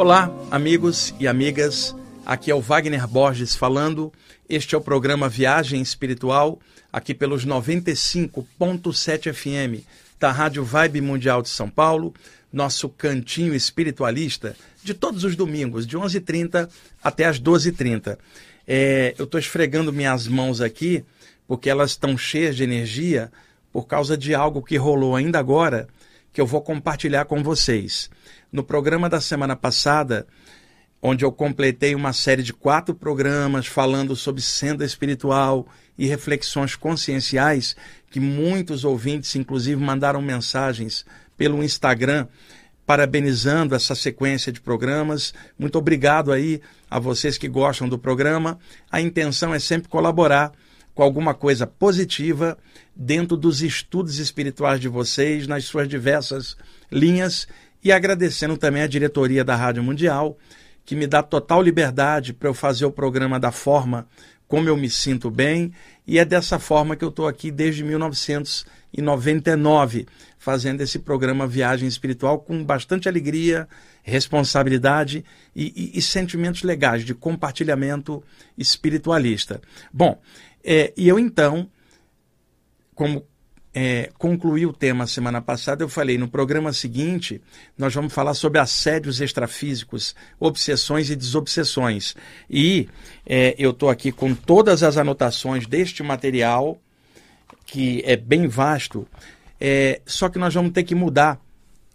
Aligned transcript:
Olá, 0.00 0.32
amigos 0.50 1.14
e 1.20 1.28
amigas. 1.28 1.94
Aqui 2.24 2.50
é 2.50 2.54
o 2.54 2.60
Wagner 2.62 3.06
Borges 3.06 3.54
falando. 3.54 4.10
Este 4.48 4.74
é 4.74 4.78
o 4.78 4.80
programa 4.80 5.28
Viagem 5.28 5.82
Espiritual, 5.82 6.58
aqui 6.90 7.12
pelos 7.12 7.44
95.7 7.44 9.30
FM 9.30 9.84
da 10.18 10.32
Rádio 10.32 10.64
Vibe 10.64 11.02
Mundial 11.02 11.42
de 11.42 11.50
São 11.50 11.68
Paulo, 11.68 12.14
nosso 12.50 12.88
cantinho 12.88 13.54
espiritualista 13.54 14.56
de 14.82 14.94
todos 14.94 15.22
os 15.22 15.36
domingos, 15.36 15.86
de 15.86 15.98
11h30 15.98 16.70
até 17.04 17.26
as 17.26 17.38
12h30. 17.38 18.16
É, 18.66 19.14
eu 19.18 19.26
estou 19.26 19.38
esfregando 19.38 19.92
minhas 19.92 20.26
mãos 20.26 20.62
aqui 20.62 21.04
porque 21.46 21.68
elas 21.68 21.90
estão 21.90 22.16
cheias 22.16 22.56
de 22.56 22.64
energia 22.64 23.30
por 23.70 23.86
causa 23.86 24.16
de 24.16 24.34
algo 24.34 24.62
que 24.62 24.78
rolou 24.78 25.14
ainda 25.14 25.38
agora 25.38 25.88
que 26.32 26.40
eu 26.40 26.46
vou 26.46 26.62
compartilhar 26.62 27.24
com 27.24 27.42
vocês. 27.42 28.10
No 28.52 28.62
programa 28.62 29.08
da 29.08 29.20
semana 29.20 29.56
passada, 29.56 30.26
onde 31.02 31.24
eu 31.24 31.32
completei 31.32 31.94
uma 31.94 32.12
série 32.12 32.42
de 32.42 32.52
quatro 32.52 32.94
programas 32.94 33.66
falando 33.66 34.14
sobre 34.14 34.42
senda 34.42 34.84
espiritual 34.84 35.66
e 35.96 36.06
reflexões 36.06 36.76
conscienciais, 36.76 37.74
que 38.10 38.20
muitos 38.20 38.84
ouvintes, 38.84 39.34
inclusive, 39.36 39.80
mandaram 39.80 40.20
mensagens 40.20 41.04
pelo 41.36 41.62
Instagram 41.62 42.26
parabenizando 42.90 43.74
essa 43.74 43.94
sequência 43.94 44.50
de 44.50 44.60
programas. 44.60 45.32
Muito 45.56 45.78
obrigado 45.78 46.32
aí 46.32 46.60
a 46.90 46.98
vocês 46.98 47.38
que 47.38 47.48
gostam 47.48 47.88
do 47.88 47.96
programa. 47.96 48.58
A 48.90 49.00
intenção 49.00 49.54
é 49.54 49.60
sempre 49.60 49.88
colaborar 49.88 50.52
com 50.92 51.02
alguma 51.04 51.32
coisa 51.32 51.68
positiva 51.68 52.58
dentro 53.02 53.34
dos 53.34 53.62
estudos 53.62 54.18
espirituais 54.18 54.78
de 54.78 54.86
vocês, 54.86 55.46
nas 55.46 55.64
suas 55.64 55.88
diversas 55.88 56.54
linhas, 56.92 57.48
e 57.82 57.90
agradecendo 57.90 58.58
também 58.58 58.82
a 58.82 58.86
diretoria 58.86 59.42
da 59.42 59.56
Rádio 59.56 59.82
Mundial, 59.82 60.36
que 60.84 60.94
me 60.94 61.06
dá 61.06 61.22
total 61.22 61.62
liberdade 61.62 62.34
para 62.34 62.50
eu 62.50 62.52
fazer 62.52 62.84
o 62.84 62.92
programa 62.92 63.40
da 63.40 63.50
forma 63.50 64.06
como 64.46 64.68
eu 64.68 64.76
me 64.76 64.90
sinto 64.90 65.30
bem, 65.30 65.72
e 66.04 66.18
é 66.18 66.24
dessa 66.24 66.58
forma 66.58 66.96
que 66.96 67.04
eu 67.04 67.08
estou 67.08 67.28
aqui 67.28 67.52
desde 67.52 67.84
1999, 67.84 70.08
fazendo 70.36 70.80
esse 70.80 70.98
programa 70.98 71.46
Viagem 71.46 71.86
Espiritual 71.86 72.40
com 72.40 72.64
bastante 72.64 73.08
alegria, 73.08 73.68
responsabilidade 74.02 75.24
e, 75.54 75.92
e, 75.94 75.98
e 75.98 76.02
sentimentos 76.02 76.64
legais 76.64 77.04
de 77.04 77.14
compartilhamento 77.14 78.24
espiritualista. 78.58 79.60
Bom, 79.92 80.20
é, 80.64 80.92
e 80.96 81.08
eu 81.08 81.16
então, 81.16 81.70
como 83.00 83.24
é, 83.72 84.10
concluí 84.18 84.66
o 84.66 84.74
tema 84.74 85.06
semana 85.06 85.40
passada, 85.40 85.82
eu 85.82 85.88
falei 85.88 86.18
no 86.18 86.28
programa 86.28 86.70
seguinte, 86.70 87.40
nós 87.78 87.94
vamos 87.94 88.12
falar 88.12 88.34
sobre 88.34 88.58
assédios 88.58 89.22
extrafísicos, 89.22 90.14
obsessões 90.38 91.08
e 91.08 91.16
desobsessões. 91.16 92.14
E 92.50 92.90
é, 93.24 93.54
eu 93.58 93.70
estou 93.70 93.88
aqui 93.88 94.12
com 94.12 94.34
todas 94.34 94.82
as 94.82 94.98
anotações 94.98 95.66
deste 95.66 96.02
material, 96.02 96.78
que 97.64 98.02
é 98.04 98.18
bem 98.18 98.46
vasto, 98.46 99.08
é, 99.58 100.02
só 100.04 100.28
que 100.28 100.38
nós 100.38 100.52
vamos 100.52 100.72
ter 100.72 100.82
que 100.82 100.94
mudar 100.94 101.40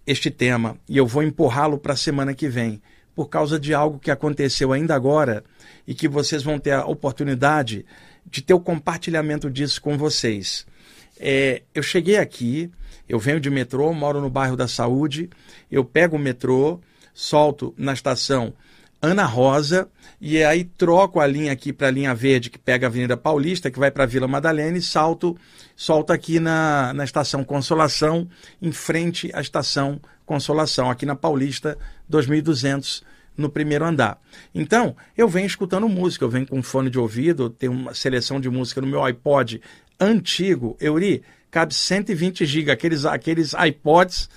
este 0.07 0.31
tema 0.31 0.75
e 0.89 0.97
eu 0.97 1.05
vou 1.05 1.21
empurrá-lo 1.21 1.77
para 1.77 1.93
a 1.93 1.97
semana 1.97 2.33
que 2.33 2.49
vem, 2.49 2.81
por 3.13 3.29
causa 3.29 3.59
de 3.59 3.75
algo 3.75 3.99
que 3.99 4.09
aconteceu 4.09 4.73
ainda 4.73 4.95
agora 4.95 5.43
e 5.85 5.93
que 5.93 6.07
vocês 6.07 6.41
vão 6.41 6.57
ter 6.57 6.71
a 6.71 6.87
oportunidade 6.87 7.85
de 8.25 8.41
ter 8.41 8.55
o 8.55 8.59
compartilhamento 8.59 9.51
disso 9.51 9.79
com 9.79 9.99
vocês. 9.99 10.65
É, 11.19 11.61
eu 11.73 11.81
cheguei 11.81 12.17
aqui, 12.17 12.69
eu 13.07 13.19
venho 13.19 13.39
de 13.39 13.49
metrô, 13.49 13.93
moro 13.93 14.19
no 14.19 14.29
bairro 14.29 14.55
da 14.55 14.67
Saúde, 14.67 15.29
eu 15.71 15.85
pego 15.85 16.15
o 16.15 16.19
metrô, 16.19 16.79
solto 17.13 17.73
na 17.77 17.93
estação 17.93 18.53
Ana 19.01 19.25
Rosa 19.25 19.87
e 20.19 20.43
aí 20.43 20.63
troco 20.63 21.19
a 21.19 21.27
linha 21.27 21.51
aqui 21.51 21.71
para 21.71 21.87
a 21.87 21.91
linha 21.91 22.15
verde 22.15 22.49
que 22.49 22.57
pega 22.57 22.87
a 22.87 22.89
Avenida 22.89 23.15
Paulista, 23.15 23.69
que 23.69 23.77
vai 23.77 23.91
para 23.91 24.03
a 24.03 24.07
Vila 24.07 24.27
Madalena 24.27 24.77
e 24.77 24.81
salto, 24.81 25.37
solto 25.75 26.11
aqui 26.11 26.39
na, 26.39 26.93
na 26.93 27.03
estação 27.03 27.43
Consolação, 27.43 28.27
em 28.61 28.71
frente 28.71 29.29
à 29.33 29.41
estação 29.41 29.99
Consolação, 30.25 30.89
aqui 30.89 31.05
na 31.05 31.15
Paulista 31.15 31.77
2200 32.09 33.03
no 33.37 33.49
primeiro 33.49 33.85
andar. 33.85 34.19
Então, 34.53 34.95
eu 35.15 35.27
venho 35.27 35.45
escutando 35.45 35.87
música, 35.89 36.23
eu 36.25 36.29
venho 36.29 36.47
com 36.47 36.63
fone 36.63 36.89
de 36.89 36.97
ouvido, 36.97 37.49
tenho 37.49 37.73
uma 37.73 37.93
seleção 37.93 38.39
de 38.39 38.49
música 38.49 38.81
no 38.81 38.87
meu 38.87 39.03
iPod 39.03 39.61
antigo, 39.99 40.75
Euri, 40.79 41.23
cabe 41.49 41.73
120 41.73 42.45
GB, 42.45 42.71
aqueles, 42.71 43.05
aqueles 43.05 43.53
iPods 43.53 44.29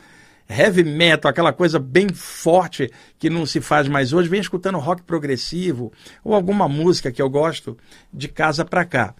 heavy 0.48 0.82
metal, 0.82 1.30
aquela 1.30 1.52
coisa 1.52 1.78
bem 1.78 2.08
forte 2.08 2.90
que 3.18 3.28
não 3.28 3.44
se 3.44 3.60
faz 3.60 3.86
mais 3.86 4.12
hoje, 4.12 4.28
venho 4.28 4.40
escutando 4.40 4.78
rock 4.78 5.02
progressivo 5.02 5.92
ou 6.24 6.34
alguma 6.34 6.66
música 6.66 7.12
que 7.12 7.20
eu 7.20 7.28
gosto 7.28 7.76
de 8.12 8.28
casa 8.28 8.64
para 8.64 8.84
cá. 8.84 9.14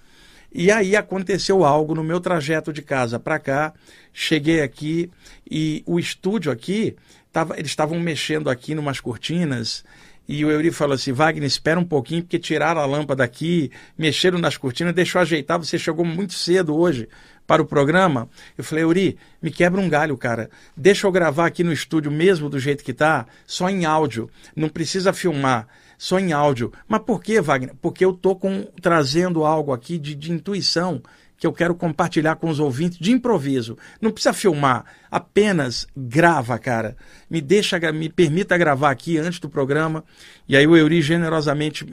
E 0.51 0.73
aí 0.73 0.97
aconteceu 0.97 1.63
algo 1.63 1.95
no 1.95 2.03
meu 2.03 2.21
trajeto 2.21 2.73
de 2.73 2.81
casa 2.81 3.21
para 3.21 3.39
cá. 3.39 3.75
Cheguei 4.15 4.63
aqui 4.63 5.11
e 5.49 5.83
o 5.85 5.99
estúdio 5.99 6.51
aqui 6.51 6.97
tava, 7.31 7.59
eles 7.59 7.71
estavam 7.71 8.01
mexendo 8.01 8.49
aqui 8.49 8.75
numas 8.75 8.99
cortinas 8.99 9.85
e 10.29 10.45
o 10.45 10.51
Euri 10.51 10.71
falou 10.71 10.95
assim: 10.95 11.11
Wagner, 11.11 11.47
espera 11.47 11.81
um 11.81 11.85
pouquinho, 11.85 12.23
porque 12.23 12.39
tiraram 12.39 12.83
a 12.83 12.87
lâmpada 12.87 13.25
daqui, 13.25 13.71
mexeram 13.97 14.39
nas 14.39 14.59
cortinas, 14.59 14.95
deixou 14.95 15.23
ajeitar. 15.23 15.59
Você 15.59 15.79
chegou 15.79 16.05
muito 16.05 16.35
cedo 16.35 16.77
hoje 16.77 17.09
para 17.47 17.63
o 17.63 17.65
programa. 17.65 18.29
Eu 18.57 18.63
falei, 18.63 18.85
Euri, 18.85 19.19
me 19.41 19.51
quebra 19.51 19.81
um 19.81 19.89
galho, 19.89 20.19
cara. 20.19 20.51
Deixa 20.77 21.07
eu 21.07 21.11
gravar 21.11 21.47
aqui 21.47 21.65
no 21.65 21.73
estúdio 21.73 22.11
mesmo 22.11 22.51
do 22.51 22.61
jeito 22.61 22.85
que 22.85 22.93
tá, 22.93 23.27
só 23.47 23.71
em 23.71 23.87
áudio. 23.87 24.31
Não 24.55 24.69
precisa 24.69 25.15
filmar, 25.15 25.67
só 25.97 26.19
em 26.19 26.33
áudio. 26.33 26.71
Mas 26.87 27.01
por 27.01 27.23
que, 27.23 27.41
Wagner? 27.41 27.75
Porque 27.81 28.05
eu 28.05 28.13
tô 28.13 28.37
com, 28.37 28.65
trazendo 28.83 29.47
algo 29.47 29.73
aqui 29.73 29.97
de, 29.97 30.15
de 30.15 30.31
intuição 30.31 31.03
que 31.39 31.47
eu 31.47 31.53
quero 31.53 31.75
compartilhar 31.75 32.37
com 32.37 32.51
os 32.51 32.59
ouvintes 32.59 32.99
de 32.99 33.13
improviso. 33.13 33.79
Não 34.01 34.11
precisa 34.11 34.33
filmar, 34.33 34.85
apenas 35.11 35.87
grava, 35.97 36.59
cara. 36.59 36.97
Me 37.31 37.41
deixa, 37.41 37.79
me 37.93 38.09
permita 38.09 38.59
gravar 38.59 38.91
aqui 38.91 39.17
antes 39.17 39.39
do 39.39 39.49
programa. 39.49 40.05
E 40.49 40.57
aí 40.57 40.67
o 40.67 40.77
Euri 40.77 41.01
generosamente 41.01 41.87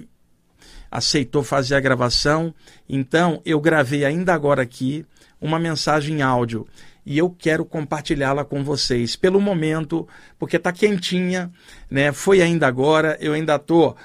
aceitou 0.90 1.44
fazer 1.44 1.76
a 1.76 1.80
gravação. 1.80 2.54
Então 2.90 3.40
eu 3.46 3.62
gravei 3.62 4.04
ainda 4.04 4.34
agora 4.34 4.64
aqui 4.64 5.06
uma 5.40 5.60
mensagem 5.60 6.18
em 6.18 6.22
áudio 6.24 6.68
e 7.06 7.18
eu 7.20 7.30
quero 7.30 7.64
compartilhá-la 7.64 8.44
com 8.44 8.64
vocês 8.64 9.16
pelo 9.16 9.40
momento, 9.40 10.08
porque 10.40 10.58
está 10.58 10.72
quentinha, 10.72 11.52
né? 11.90 12.12
Foi 12.12 12.42
ainda 12.42 12.66
agora, 12.66 13.16
eu 13.22 13.34
ainda 13.34 13.56
estou 13.56 13.96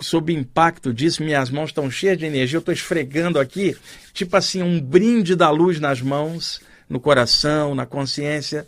sob 0.00 0.32
impacto 0.32 0.92
disso, 0.92 1.22
minhas 1.22 1.50
mãos 1.50 1.70
estão 1.70 1.90
cheias 1.90 2.18
de 2.18 2.24
energia, 2.24 2.56
eu 2.56 2.60
estou 2.60 2.72
esfregando 2.72 3.38
aqui, 3.38 3.76
tipo 4.12 4.36
assim, 4.36 4.62
um 4.62 4.80
brinde 4.80 5.36
da 5.36 5.50
luz 5.50 5.78
nas 5.78 6.00
mãos, 6.00 6.60
no 6.88 6.98
coração, 6.98 7.74
na 7.74 7.86
consciência, 7.86 8.66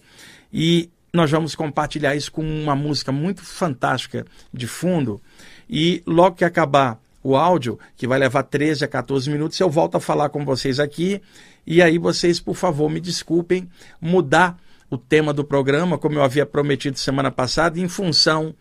e 0.53 0.91
nós 1.13 1.31
vamos 1.31 1.55
compartilhar 1.55 2.15
isso 2.15 2.31
com 2.31 2.43
uma 2.43 2.77
música 2.77 3.11
muito 3.11 3.43
fantástica 3.43 4.27
de 4.53 4.67
fundo, 4.67 5.21
e 5.69 6.03
logo 6.07 6.37
que 6.37 6.45
acabar 6.45 7.01
o 7.23 7.37
áudio, 7.37 7.79
que 7.97 8.07
vai 8.07 8.19
levar 8.19 8.43
13 8.43 8.85
a 8.85 8.89
14 8.89 9.31
minutos, 9.31 9.59
eu 9.59 9.71
volto 9.71 9.97
a 9.97 10.01
falar 10.01 10.29
com 10.29 10.45
vocês 10.45 10.79
aqui, 10.81 11.21
e 11.67 11.81
aí 11.81 11.99
vocês, 11.99 12.41
por 12.41 12.57
favor, 12.57 12.91
me 12.91 13.01
desculpem 13.01 13.69
mudar 14.01 14.59
o 14.91 14.99
tema 14.99 15.33
do 15.33 15.45
programa, 15.45 15.97
como 15.97 16.17
eu 16.17 16.23
havia 16.23 16.45
prometido 16.45 16.99
semana 16.99 17.31
passada, 17.31 17.81
em 17.81 17.89
função 17.89 18.55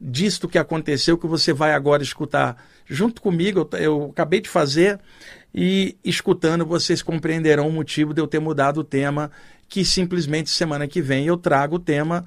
disto 0.00 0.48
que 0.48 0.58
aconteceu, 0.58 1.16
que 1.18 1.26
você 1.26 1.52
vai 1.52 1.72
agora 1.72 2.02
escutar 2.02 2.56
junto 2.84 3.20
comigo. 3.20 3.68
Eu, 3.72 3.78
eu, 3.78 4.10
acabei 4.10 4.40
de 4.40 4.48
fazer 4.48 5.00
e 5.54 5.96
escutando 6.04 6.66
vocês 6.66 7.02
compreenderão 7.02 7.68
o 7.68 7.72
motivo 7.72 8.12
de 8.12 8.20
eu 8.20 8.26
ter 8.26 8.38
mudado 8.38 8.78
o 8.80 8.84
tema, 8.84 9.30
que 9.68 9.84
simplesmente 9.84 10.50
semana 10.50 10.86
que 10.86 11.00
vem 11.00 11.26
eu 11.26 11.36
trago 11.36 11.76
o 11.76 11.80
tema 11.80 12.24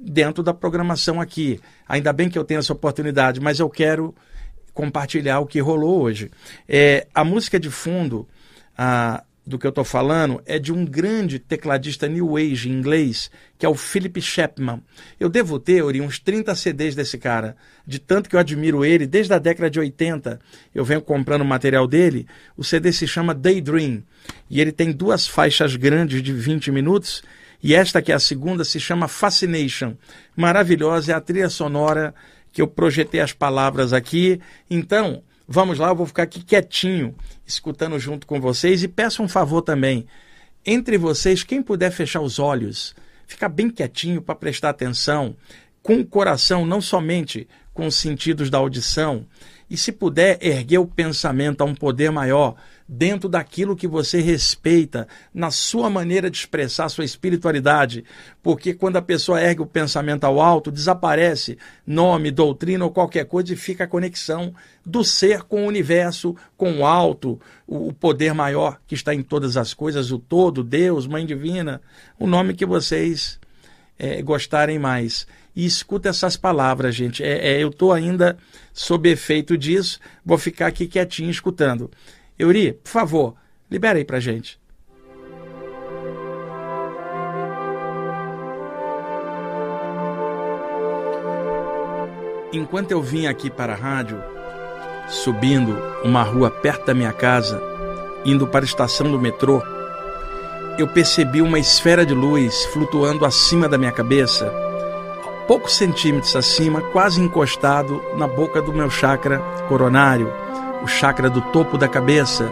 dentro 0.00 0.42
da 0.42 0.54
programação 0.54 1.20
aqui. 1.20 1.60
Ainda 1.88 2.12
bem 2.12 2.28
que 2.28 2.38
eu 2.38 2.44
tenho 2.44 2.60
essa 2.60 2.72
oportunidade, 2.72 3.40
mas 3.40 3.58
eu 3.58 3.68
quero 3.68 4.14
compartilhar 4.72 5.40
o 5.40 5.46
que 5.46 5.60
rolou 5.60 6.02
hoje. 6.02 6.30
É, 6.68 7.06
a 7.12 7.24
música 7.24 7.58
de 7.58 7.68
fundo, 7.68 8.28
a, 8.76 9.24
do 9.48 9.58
que 9.58 9.66
eu 9.66 9.70
estou 9.70 9.84
falando 9.84 10.42
é 10.44 10.58
de 10.58 10.70
um 10.70 10.84
grande 10.84 11.38
tecladista 11.38 12.06
New 12.06 12.36
Age 12.36 12.68
inglês, 12.68 13.30
que 13.58 13.64
é 13.64 13.68
o 13.68 13.74
Philip 13.74 14.20
Chapman. 14.20 14.82
Eu 15.18 15.30
devo 15.30 15.58
ter, 15.58 15.82
Uri, 15.82 16.02
uns 16.02 16.18
30 16.18 16.54
CDs 16.54 16.94
desse 16.94 17.16
cara, 17.16 17.56
de 17.86 17.98
tanto 17.98 18.28
que 18.28 18.36
eu 18.36 18.40
admiro 18.40 18.84
ele, 18.84 19.06
desde 19.06 19.32
a 19.32 19.38
década 19.38 19.70
de 19.70 19.80
80 19.80 20.38
eu 20.74 20.84
venho 20.84 21.00
comprando 21.00 21.46
material 21.46 21.86
dele. 21.86 22.26
O 22.58 22.62
CD 22.62 22.92
se 22.92 23.06
chama 23.06 23.34
Daydream 23.34 24.02
e 24.50 24.60
ele 24.60 24.70
tem 24.70 24.92
duas 24.92 25.26
faixas 25.26 25.74
grandes 25.76 26.22
de 26.22 26.32
20 26.32 26.70
minutos. 26.70 27.22
E 27.62 27.74
esta 27.74 28.02
que 28.02 28.12
é 28.12 28.14
a 28.14 28.20
segunda 28.20 28.64
se 28.64 28.78
chama 28.78 29.08
Fascination. 29.08 29.94
Maravilhosa, 30.36 31.12
é 31.12 31.14
a 31.14 31.20
trilha 31.22 31.48
sonora 31.48 32.14
que 32.52 32.60
eu 32.60 32.68
projetei 32.68 33.20
as 33.20 33.32
palavras 33.32 33.94
aqui. 33.94 34.40
Então, 34.68 35.22
Vamos 35.50 35.78
lá, 35.78 35.88
eu 35.88 35.96
vou 35.96 36.04
ficar 36.04 36.24
aqui 36.24 36.44
quietinho, 36.44 37.14
escutando 37.46 37.98
junto 37.98 38.26
com 38.26 38.38
vocês 38.38 38.82
e 38.82 38.88
peço 38.88 39.22
um 39.22 39.28
favor 39.28 39.62
também. 39.62 40.06
Entre 40.64 40.98
vocês, 40.98 41.42
quem 41.42 41.62
puder 41.62 41.90
fechar 41.90 42.20
os 42.20 42.38
olhos, 42.38 42.94
ficar 43.26 43.48
bem 43.48 43.70
quietinho 43.70 44.20
para 44.20 44.34
prestar 44.34 44.68
atenção. 44.68 45.34
com 45.82 45.94
o 46.00 46.04
coração, 46.04 46.66
não 46.66 46.82
somente 46.82 47.48
com 47.72 47.86
os 47.86 47.94
sentidos 47.94 48.50
da 48.50 48.58
audição, 48.58 49.24
e 49.70 49.76
se 49.76 49.90
puder 49.90 50.36
erguer 50.42 50.76
o 50.78 50.86
pensamento 50.86 51.62
a 51.62 51.64
um 51.64 51.74
poder 51.74 52.10
maior, 52.10 52.56
dentro 52.88 53.28
daquilo 53.28 53.76
que 53.76 53.86
você 53.86 54.20
respeita, 54.20 55.06
na 55.34 55.50
sua 55.50 55.90
maneira 55.90 56.30
de 56.30 56.38
expressar 56.38 56.88
sua 56.88 57.04
espiritualidade. 57.04 58.02
Porque 58.42 58.72
quando 58.72 58.96
a 58.96 59.02
pessoa 59.02 59.42
ergue 59.42 59.60
o 59.60 59.66
pensamento 59.66 60.24
ao 60.24 60.40
alto, 60.40 60.72
desaparece 60.72 61.58
nome, 61.86 62.30
doutrina 62.30 62.84
ou 62.84 62.90
qualquer 62.90 63.26
coisa 63.26 63.52
e 63.52 63.56
fica 63.56 63.84
a 63.84 63.88
conexão 63.88 64.54
do 64.86 65.04
ser 65.04 65.42
com 65.42 65.64
o 65.64 65.66
universo, 65.66 66.34
com 66.56 66.78
o 66.78 66.86
alto, 66.86 67.38
o 67.66 67.92
poder 67.92 68.32
maior 68.32 68.80
que 68.86 68.94
está 68.94 69.14
em 69.14 69.22
todas 69.22 69.58
as 69.58 69.74
coisas, 69.74 70.10
o 70.10 70.18
todo, 70.18 70.64
Deus, 70.64 71.06
Mãe 71.06 71.26
Divina, 71.26 71.82
o 72.18 72.26
nome 72.26 72.54
que 72.54 72.64
vocês 72.64 73.38
é, 73.98 74.22
gostarem 74.22 74.78
mais. 74.78 75.26
E 75.54 75.66
escuta 75.66 76.08
essas 76.08 76.36
palavras, 76.36 76.94
gente. 76.94 77.22
É, 77.22 77.54
é 77.54 77.62
eu 77.62 77.68
estou 77.68 77.92
ainda 77.92 78.38
sob 78.72 79.10
efeito 79.10 79.58
disso, 79.58 79.98
vou 80.24 80.38
ficar 80.38 80.68
aqui 80.68 80.86
quietinho 80.86 81.30
escutando. 81.30 81.90
Euri, 82.38 82.72
por 82.72 82.88
favor, 82.88 83.34
libera 83.68 83.98
aí 83.98 84.04
pra 84.04 84.20
gente. 84.20 84.60
Enquanto 92.52 92.92
eu 92.92 93.02
vim 93.02 93.26
aqui 93.26 93.50
para 93.50 93.72
a 93.72 93.76
rádio, 93.76 94.22
subindo 95.08 95.76
uma 96.04 96.22
rua 96.22 96.48
perto 96.48 96.86
da 96.86 96.94
minha 96.94 97.12
casa, 97.12 97.60
indo 98.24 98.46
para 98.46 98.64
a 98.64 98.66
estação 98.66 99.10
do 99.10 99.18
metrô, 99.18 99.60
eu 100.78 100.86
percebi 100.86 101.42
uma 101.42 101.58
esfera 101.58 102.06
de 102.06 102.14
luz 102.14 102.64
flutuando 102.66 103.26
acima 103.26 103.68
da 103.68 103.76
minha 103.76 103.90
cabeça, 103.90 104.48
poucos 105.48 105.74
centímetros 105.74 106.36
acima, 106.36 106.80
quase 106.92 107.20
encostado 107.20 108.00
na 108.16 108.28
boca 108.28 108.62
do 108.62 108.72
meu 108.72 108.88
chakra 108.88 109.40
coronário 109.68 110.32
o 110.82 110.86
chakra 110.86 111.28
do 111.28 111.40
topo 111.40 111.76
da 111.76 111.88
cabeça, 111.88 112.48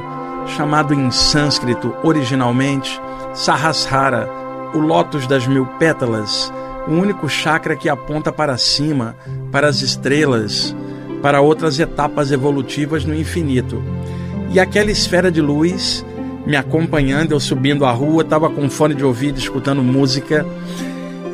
chamado 0.46 0.94
em 0.94 1.10
sânscrito 1.10 1.94
originalmente 2.02 3.00
Sahasrara, 3.34 4.28
o 4.74 4.78
lótus 4.78 5.26
das 5.26 5.46
mil 5.46 5.66
pétalas, 5.78 6.52
o 6.86 6.92
único 6.92 7.28
chakra 7.28 7.76
que 7.76 7.88
aponta 7.88 8.32
para 8.32 8.56
cima, 8.56 9.16
para 9.50 9.68
as 9.68 9.82
estrelas, 9.82 10.74
para 11.20 11.40
outras 11.40 11.78
etapas 11.78 12.30
evolutivas 12.30 13.04
no 13.04 13.14
infinito. 13.14 13.82
E 14.50 14.60
aquela 14.60 14.90
esfera 14.90 15.30
de 15.30 15.40
luz 15.40 16.04
me 16.46 16.56
acompanhando, 16.56 17.32
eu 17.32 17.40
subindo 17.40 17.84
a 17.84 17.90
rua, 17.90 18.22
estava 18.22 18.48
com 18.48 18.70
fone 18.70 18.94
de 18.94 19.04
ouvido 19.04 19.38
escutando 19.38 19.82
música 19.82 20.46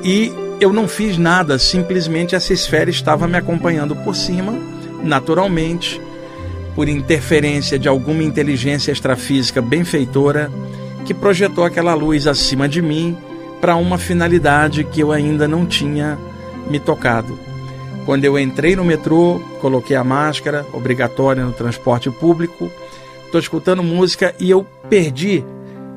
e 0.02 0.32
eu 0.58 0.72
não 0.72 0.88
fiz 0.88 1.18
nada, 1.18 1.58
simplesmente 1.58 2.34
essa 2.34 2.52
esfera 2.52 2.88
estava 2.88 3.28
me 3.28 3.36
acompanhando 3.36 3.94
por 3.96 4.16
cima, 4.16 4.54
naturalmente 5.02 6.00
por 6.74 6.88
interferência 6.88 7.78
de 7.78 7.88
alguma 7.88 8.22
inteligência 8.22 8.92
extrafísica 8.92 9.60
benfeitora 9.60 10.50
que 11.04 11.12
projetou 11.12 11.64
aquela 11.64 11.94
luz 11.94 12.26
acima 12.26 12.68
de 12.68 12.80
mim 12.80 13.16
para 13.60 13.76
uma 13.76 13.98
finalidade 13.98 14.84
que 14.84 15.00
eu 15.00 15.12
ainda 15.12 15.46
não 15.46 15.66
tinha 15.66 16.18
me 16.68 16.80
tocado. 16.80 17.38
Quando 18.04 18.24
eu 18.24 18.38
entrei 18.38 18.74
no 18.74 18.84
metrô, 18.84 19.40
coloquei 19.60 19.94
a 19.94 20.02
máscara 20.02 20.66
obrigatória 20.72 21.44
no 21.44 21.52
transporte 21.52 22.10
público, 22.10 22.70
estou 23.24 23.40
escutando 23.40 23.82
música 23.82 24.34
e 24.40 24.50
eu 24.50 24.66
perdi, 24.88 25.44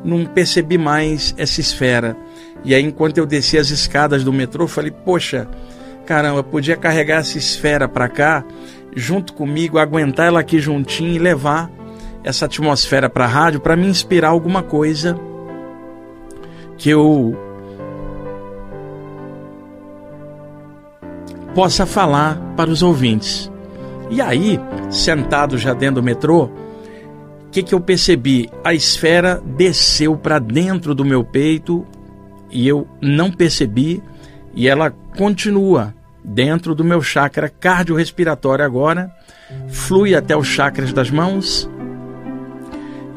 não 0.04 0.26
percebi 0.26 0.78
mais 0.78 1.34
essa 1.38 1.60
esfera. 1.60 2.16
E 2.64 2.76
aí, 2.76 2.84
enquanto 2.84 3.18
eu 3.18 3.26
desci 3.26 3.58
as 3.58 3.70
escadas 3.70 4.24
do 4.24 4.32
metrô, 4.32 4.68
falei: 4.68 4.92
Poxa, 4.92 5.48
caramba, 6.06 6.44
podia 6.44 6.78
carregar 6.78 7.22
essa 7.22 7.38
esfera 7.38 7.88
para 7.88 8.08
cá 8.08 8.46
junto 8.96 9.34
comigo, 9.34 9.78
aguentar 9.78 10.28
ela 10.28 10.40
aqui 10.40 10.60
juntinho 10.60 11.14
e 11.14 11.20
levar 11.20 11.70
essa 12.24 12.46
atmosfera 12.46 13.10
para 13.10 13.26
a 13.26 13.28
rádio 13.28 13.60
para 13.60 13.76
me 13.76 13.86
inspirar 13.86 14.30
alguma 14.30 14.64
coisa 14.64 15.20
que 16.78 16.90
eu 16.90 17.38
possa 21.54 21.86
falar 21.86 22.38
para 22.56 22.70
os 22.70 22.82
ouvintes. 22.82 23.52
E 24.10 24.22
aí, 24.22 24.60
sentado 24.90 25.58
já 25.58 25.74
dentro 25.74 25.96
do 25.96 26.04
metrô, 26.04 26.46
o 26.46 27.50
que, 27.52 27.64
que 27.64 27.74
eu 27.74 27.80
percebi? 27.80 28.50
A 28.64 28.74
esfera 28.74 29.42
desceu 29.46 30.18
para 30.18 30.40
dentro 30.40 30.94
do 30.94 31.06
meu 31.06 31.24
peito 31.24 31.86
e 32.52 32.68
eu 32.68 32.88
não 33.02 33.32
percebi, 33.32 34.02
e 34.54 34.68
ela 34.68 34.92
continua 35.18 35.94
dentro 36.26 36.74
do 36.74 36.84
meu 36.84 37.02
chakra 37.02 37.48
cardiorrespiratório 37.48 38.66
agora, 38.66 39.12
flui 39.70 40.16
até 40.16 40.36
os 40.36 40.48
chakras 40.48 40.92
das 40.92 41.12
mãos. 41.12 41.70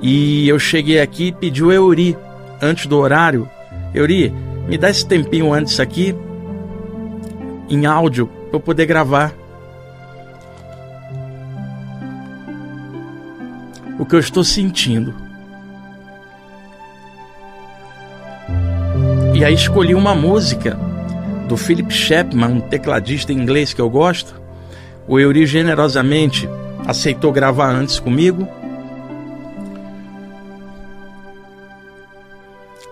E 0.02 0.48
eu 0.48 0.58
cheguei 0.58 1.00
aqui 1.00 1.28
e 1.28 1.32
pedi 1.32 1.64
o 1.64 1.72
Euri 1.72 2.16
antes 2.60 2.86
do 2.86 2.98
horário. 2.98 3.48
Euri, 3.94 4.32
me 4.68 4.76
dá 4.76 4.90
esse 4.90 5.06
tempinho 5.06 5.52
antes 5.52 5.80
aqui 5.80 6.14
em 7.68 7.86
áudio 7.86 8.26
para 8.26 8.56
eu 8.56 8.60
poder 8.60 8.86
gravar. 8.86 9.32
O 13.98 14.04
que 14.04 14.14
eu 14.14 14.20
estou 14.20 14.44
sentindo. 14.44 15.14
E 19.34 19.44
aí 19.44 19.54
escolhi 19.54 19.94
uma 19.94 20.14
música 20.14 20.78
do 21.48 21.56
Philip 21.56 21.92
Chapman, 21.92 22.48
um 22.48 22.60
tecladista 22.60 23.32
inglês 23.32 23.72
que 23.72 23.80
eu 23.80 23.88
gosto. 23.88 24.40
O 25.08 25.18
Euri 25.18 25.46
generosamente 25.46 26.48
aceitou 26.86 27.32
gravar 27.32 27.70
antes 27.70 27.98
comigo. 27.98 28.46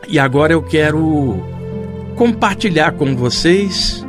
E 0.09 0.19
agora 0.19 0.53
eu 0.55 0.63
quero 0.63 1.43
compartilhar 2.17 2.93
com 2.93 3.15
vocês 3.15 4.05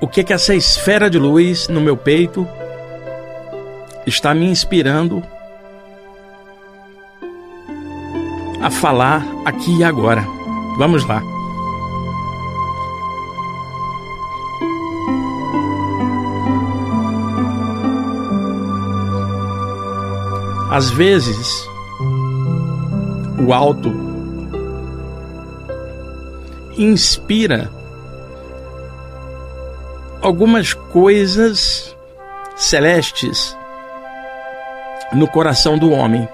o 0.00 0.06
que 0.06 0.22
que 0.22 0.32
essa 0.32 0.54
esfera 0.54 1.08
de 1.08 1.18
luz 1.18 1.68
no 1.68 1.80
meu 1.80 1.96
peito 1.96 2.46
está 4.06 4.34
me 4.34 4.46
inspirando 4.46 5.22
a 8.60 8.70
falar 8.70 9.24
aqui 9.44 9.78
e 9.78 9.84
agora. 9.84 10.37
Vamos 10.78 11.04
lá. 11.06 11.20
Às 20.70 20.90
vezes, 20.90 21.68
o 23.44 23.52
alto 23.52 23.92
inspira 26.76 27.68
algumas 30.22 30.74
coisas 30.74 31.96
celestes 32.54 33.56
no 35.12 35.26
coração 35.26 35.76
do 35.76 35.90
homem. 35.90 36.28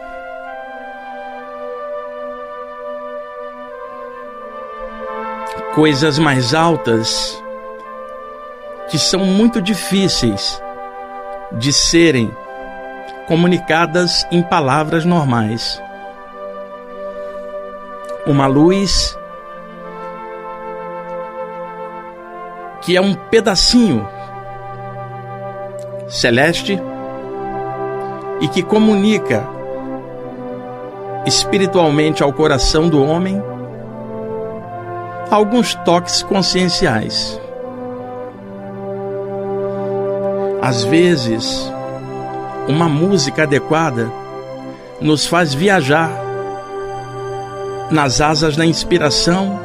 Coisas 5.74 6.20
mais 6.20 6.54
altas 6.54 7.42
que 8.88 8.96
são 8.96 9.20
muito 9.20 9.60
difíceis 9.60 10.62
de 11.50 11.72
serem 11.72 12.30
comunicadas 13.26 14.24
em 14.30 14.40
palavras 14.40 15.04
normais. 15.04 15.82
Uma 18.24 18.46
luz 18.46 19.18
que 22.80 22.96
é 22.96 23.00
um 23.00 23.14
pedacinho 23.14 24.08
celeste 26.06 26.80
e 28.40 28.46
que 28.46 28.62
comunica 28.62 29.44
espiritualmente 31.26 32.22
ao 32.22 32.32
coração 32.32 32.88
do 32.88 33.02
homem 33.02 33.42
alguns 35.30 35.74
toques 35.74 36.22
conscienciais. 36.22 37.40
Às 40.62 40.82
vezes, 40.84 41.70
uma 42.68 42.88
música 42.88 43.42
adequada 43.42 44.10
nos 45.00 45.26
faz 45.26 45.52
viajar 45.52 46.10
nas 47.90 48.20
asas 48.20 48.56
da 48.56 48.64
inspiração, 48.64 49.60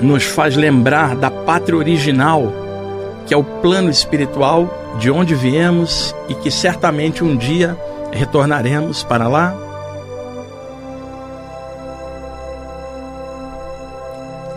nos 0.00 0.24
faz 0.24 0.56
lembrar 0.56 1.14
da 1.14 1.30
pátria 1.30 1.78
original, 1.78 2.52
que 3.24 3.32
é 3.32 3.36
o 3.36 3.44
plano 3.44 3.88
espiritual 3.88 4.68
de 4.98 5.10
onde 5.10 5.34
viemos 5.34 6.14
e 6.28 6.34
que 6.34 6.50
certamente 6.50 7.22
um 7.22 7.36
dia 7.36 7.76
retornaremos 8.12 9.02
para 9.04 9.28
lá. 9.28 9.65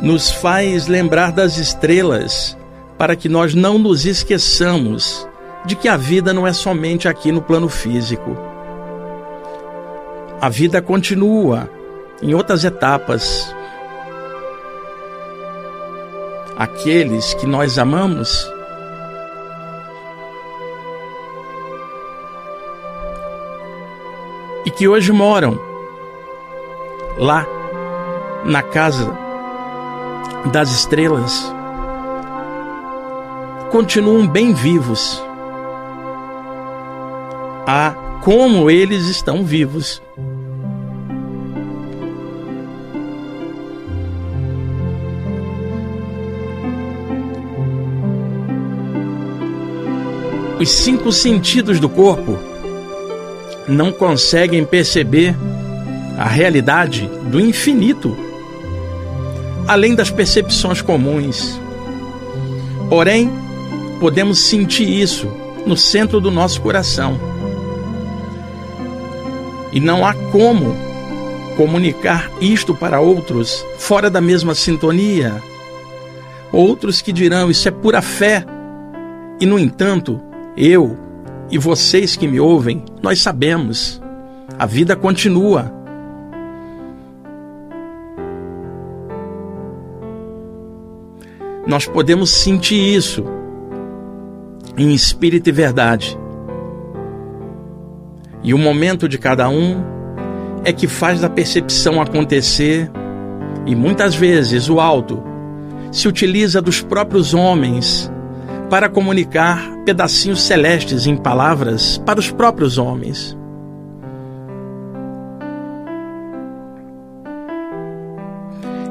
Nos 0.02 0.30
faz 0.32 0.88
lembrar 0.88 1.32
das 1.32 1.58
estrelas 1.58 2.58
para 2.98 3.16
que 3.16 3.30
nós 3.30 3.54
não 3.54 3.78
nos 3.78 4.06
esqueçamos 4.06 5.28
de 5.66 5.76
que 5.76 5.88
a 5.88 5.98
vida 5.98 6.34
não 6.34 6.48
é 6.48 6.54
somente 6.54 7.08
aqui 7.08 7.32
no 7.32 7.42
plano 7.42 7.68
físico. 7.70 8.36
A 10.42 10.48
vida 10.50 10.82
continua 10.82 11.70
em 12.22 12.34
outras 12.34 12.64
etapas. 12.64 13.54
Aqueles 16.58 17.34
que 17.34 17.46
nós 17.46 17.78
amamos 17.78 18.50
e 24.66 24.72
que 24.72 24.88
hoje 24.88 25.12
moram 25.12 25.60
lá 27.18 27.46
na 28.46 28.62
casa 28.62 29.29
das 30.52 30.72
estrelas 30.72 31.54
continuam 33.70 34.28
bem 34.28 34.54
vivos. 34.54 35.22
Ah, 37.68 37.94
como 38.24 38.70
eles 38.70 39.06
estão 39.06 39.44
vivos. 39.46 40.02
Os 50.60 50.70
cinco 50.70 51.12
sentidos 51.12 51.80
do 51.80 51.88
corpo 51.88 52.38
não 53.68 53.94
conseguem 53.94 54.66
perceber 54.66 55.34
a 56.18 56.28
realidade 56.28 57.08
do 57.32 57.40
infinito, 57.40 58.18
além 59.70 59.94
das 59.94 60.10
percepções 60.10 60.82
comuns. 60.82 61.62
Porém, 62.90 63.30
podemos 64.00 64.40
sentir 64.40 64.90
isso 64.90 65.32
no 65.64 65.78
centro 65.78 66.20
do 66.20 66.32
nosso 66.32 66.60
coração. 66.60 67.20
E 69.72 69.80
não 69.80 70.04
há 70.04 70.16
como 70.32 70.76
comunicar 71.56 72.32
isto 72.42 72.74
para 72.74 73.00
outros 73.00 73.64
fora 73.78 74.10
da 74.10 74.20
mesma 74.20 74.56
sintonia. 74.56 75.40
Outros 76.52 77.00
que 77.00 77.14
dirão 77.14 77.52
isso 77.52 77.68
é 77.68 77.72
pura 77.72 78.02
fé. 78.02 78.44
E 79.40 79.46
no 79.46 79.60
entanto, 79.60 80.20
eu 80.58 80.98
e 81.52 81.60
vocês 81.60 82.16
que 82.16 82.28
me 82.28 82.40
ouvem, 82.40 82.84
nós 83.04 83.22
sabemos. 83.22 84.02
A 84.58 84.66
vida 84.66 84.96
continua. 84.96 85.79
Nós 91.70 91.86
podemos 91.86 92.32
sentir 92.32 92.96
isso 92.96 93.24
em 94.76 94.92
espírito 94.92 95.50
e 95.50 95.52
verdade. 95.52 96.18
E 98.42 98.56
o 98.56 98.58
momento 98.58 99.08
de 99.08 99.20
cada 99.20 99.48
um 99.50 99.84
é 100.66 100.74
que 100.74 100.88
faz 100.88 101.22
da 101.22 101.30
percepção 101.30 102.02
acontecer, 102.02 102.90
e 103.68 103.76
muitas 103.76 104.16
vezes 104.16 104.68
o 104.68 104.80
alto 104.80 105.22
se 105.92 106.08
utiliza 106.08 106.60
dos 106.60 106.82
próprios 106.82 107.36
homens 107.36 108.12
para 108.68 108.90
comunicar 108.90 109.70
pedacinhos 109.86 110.42
celestes 110.42 111.06
em 111.06 111.16
palavras 111.16 112.00
para 112.00 112.20
os 112.20 112.32
próprios 112.32 112.80
homens. 112.80 113.38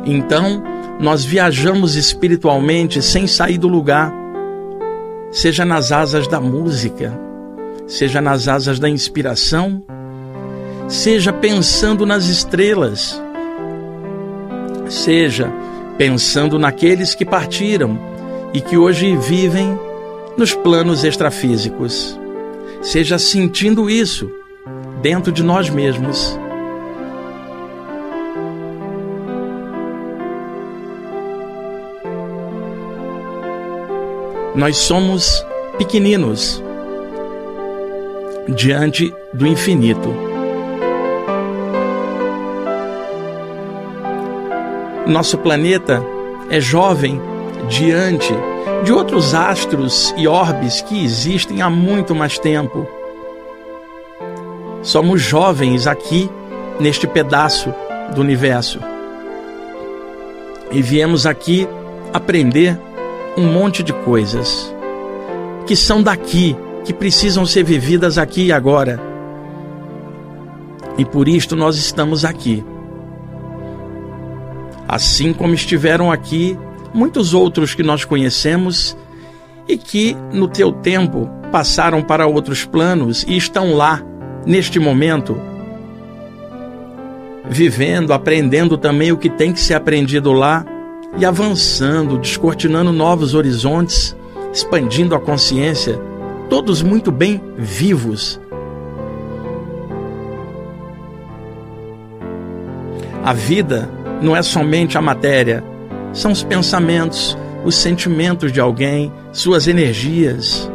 Então, 0.07 0.63
nós 1.01 1.25
viajamos 1.25 1.95
espiritualmente 1.95 3.01
sem 3.01 3.27
sair 3.27 3.59
do 3.59 3.69
lugar, 3.69 4.13
seja 5.31 5.65
nas 5.65 5.93
asas 5.93 6.27
da 6.27 6.41
música, 6.41 7.19
seja 7.87 8.21
nas 8.21 8.49
asas 8.49 8.79
da 8.79 8.89
inspiração, 8.89 9.83
seja 10.89 11.33
pensando 11.33 12.05
nas 12.05 12.27
estrelas, 12.27 13.21
seja 14.89 15.53
pensando 15.97 16.59
naqueles 16.59 17.15
que 17.15 17.25
partiram 17.25 17.99
e 18.53 18.61
que 18.61 18.77
hoje 18.77 19.17
vivem 19.17 19.79
nos 20.37 20.55
planos 20.55 21.05
extrafísicos. 21.05 22.19
Seja 22.81 23.19
sentindo 23.19 23.91
isso 23.91 24.31
dentro 25.03 25.33
de 25.33 25.43
nós 25.43 25.69
mesmos. 25.69 26.39
Nós 34.55 34.77
somos 34.79 35.45
pequeninos 35.77 36.63
diante 38.49 39.15
do 39.33 39.47
infinito. 39.47 40.15
Nosso 45.07 45.39
planeta 45.39 46.03
é 46.51 46.61
jovem 46.61 47.21
diante 47.69 48.33
de 48.85 48.93
outros 48.93 49.35
astros 49.35 50.15
e 50.17 50.27
orbes 50.27 50.81
que 50.83 51.05
existem 51.05 51.63
há 51.63 51.71
muito 51.71 52.15
mais 52.15 52.39
tempo. 52.39 52.87
Somos 54.83 55.21
jovens 55.21 55.87
aqui 55.87 56.31
neste 56.81 57.07
pedaço 57.07 57.73
do 58.15 58.21
universo. 58.21 58.81
E 60.71 60.83
viemos 60.83 61.27
aqui 61.27 61.67
aprender 62.13 62.79
um 63.37 63.53
monte 63.53 63.83
de 63.83 63.93
coisas 63.93 64.75
que 65.67 65.77
são 65.77 66.03
daqui, 66.03 66.57
que 66.85 66.95
precisam 66.95 67.45
ser 67.45 67.63
vividas 67.63 68.17
aqui 68.17 68.47
e 68.47 68.53
agora. 68.53 68.99
E 70.97 71.05
por 71.05 71.29
isto 71.29 71.55
nós 71.55 71.77
estamos 71.77 72.25
aqui. 72.25 72.65
Assim 74.89 75.35
como 75.35 75.53
estiveram 75.53 76.11
aqui 76.11 76.59
muitos 76.95 77.35
outros 77.35 77.75
que 77.75 77.83
nós 77.83 78.05
conhecemos 78.05 78.97
e 79.69 79.77
que, 79.77 80.17
no 80.33 80.49
teu 80.49 80.73
tempo, 80.73 81.29
passaram 81.53 82.03
para 82.03 82.27
outros 82.27 82.65
planos 82.65 83.23
e 83.29 83.37
estão 83.37 83.75
lá, 83.75 84.03
neste 84.47 84.79
momento, 84.81 85.39
vivendo, 87.49 88.13
aprendendo 88.13 88.79
também 88.79 89.13
o 89.13 89.19
que 89.19 89.29
tem 89.29 89.53
que 89.53 89.61
ser 89.61 89.75
aprendido 89.75 90.33
lá 90.33 90.65
e 91.19 91.25
avançando, 91.25 92.17
descortinando 92.17 92.93
novos 92.93 93.35
horizontes, 93.35 94.17
expandindo 94.53 95.15
a 95.15 95.21
consciência, 95.21 95.99
todos 96.49 96.81
muito 96.81 97.11
bem 97.11 97.43
vivos. 97.57 98.41
A 103.25 103.33
vida 103.33 103.91
não 104.23 104.37
é 104.37 104.43
somente 104.43 104.97
a 104.97 105.03
matéria, 105.03 105.63
são 106.13 106.31
os 106.31 106.43
pensamentos, 106.45 107.37
os 107.65 107.75
sentimentos 107.75 108.53
de 108.53 108.61
alguém, 108.61 109.13
suas 109.33 109.67
energias. 109.67 110.71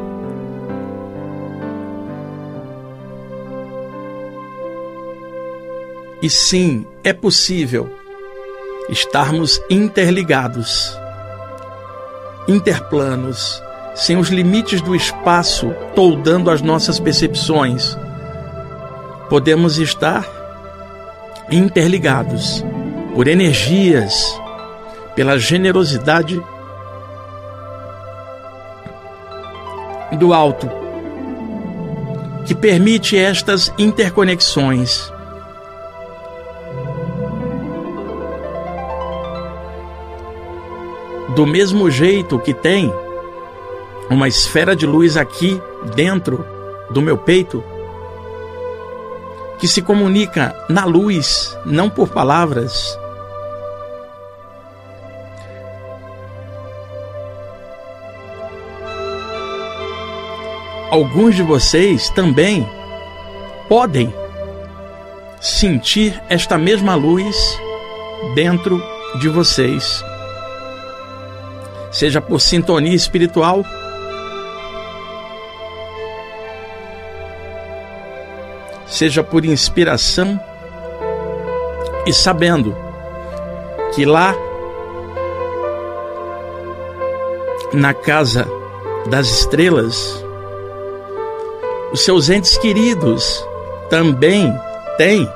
E 6.21 6.29
sim, 6.29 6.85
é 7.03 7.12
possível 7.12 8.02
estarmos 8.89 9.61
interligados, 9.69 10.97
interplanos, 12.47 13.61
sem 13.95 14.17
os 14.17 14.29
limites 14.29 14.81
do 14.81 14.95
espaço 14.95 15.73
toldando 15.95 16.49
as 16.49 16.61
nossas 16.61 16.99
percepções. 16.99 17.97
Podemos 19.29 19.77
estar 19.77 20.27
interligados 21.49 22.63
por 23.13 23.27
energias 23.27 24.39
pela 25.15 25.37
generosidade 25.37 26.41
do 30.17 30.33
alto, 30.33 30.69
que 32.45 32.55
permite 32.55 33.17
estas 33.17 33.71
interconexões. 33.77 35.12
Do 41.35 41.47
mesmo 41.47 41.89
jeito 41.89 42.37
que 42.39 42.53
tem 42.53 42.93
uma 44.09 44.27
esfera 44.27 44.75
de 44.75 44.85
luz 44.85 45.17
aqui 45.17 45.59
dentro 45.95 46.45
do 46.89 47.01
meu 47.01 47.17
peito, 47.17 47.63
que 49.59 49.67
se 49.67 49.81
comunica 49.81 50.55
na 50.69 50.85
luz, 50.85 51.57
não 51.65 51.89
por 51.89 52.09
palavras, 52.09 52.97
alguns 60.91 61.33
de 61.35 61.41
vocês 61.41 62.09
também 62.09 62.69
podem 63.67 64.13
sentir 65.41 66.21
esta 66.29 66.57
mesma 66.57 66.93
luz 66.93 67.59
dentro 68.35 68.79
de 69.19 69.27
vocês. 69.27 70.03
Seja 71.93 72.19
por 72.19 72.41
sintonia 72.41 72.95
espiritual, 72.95 73.63
seja 78.88 79.23
por 79.23 79.45
inspiração, 79.45 80.39
e 82.05 82.12
sabendo 82.12 82.75
que 83.93 84.05
lá 84.05 84.35
na 87.71 87.93
casa 87.93 88.45
das 89.05 89.27
estrelas, 89.27 90.25
os 91.91 92.03
seus 92.03 92.29
entes 92.29 92.57
queridos 92.57 93.45
também 93.89 94.51
têm 94.97 95.29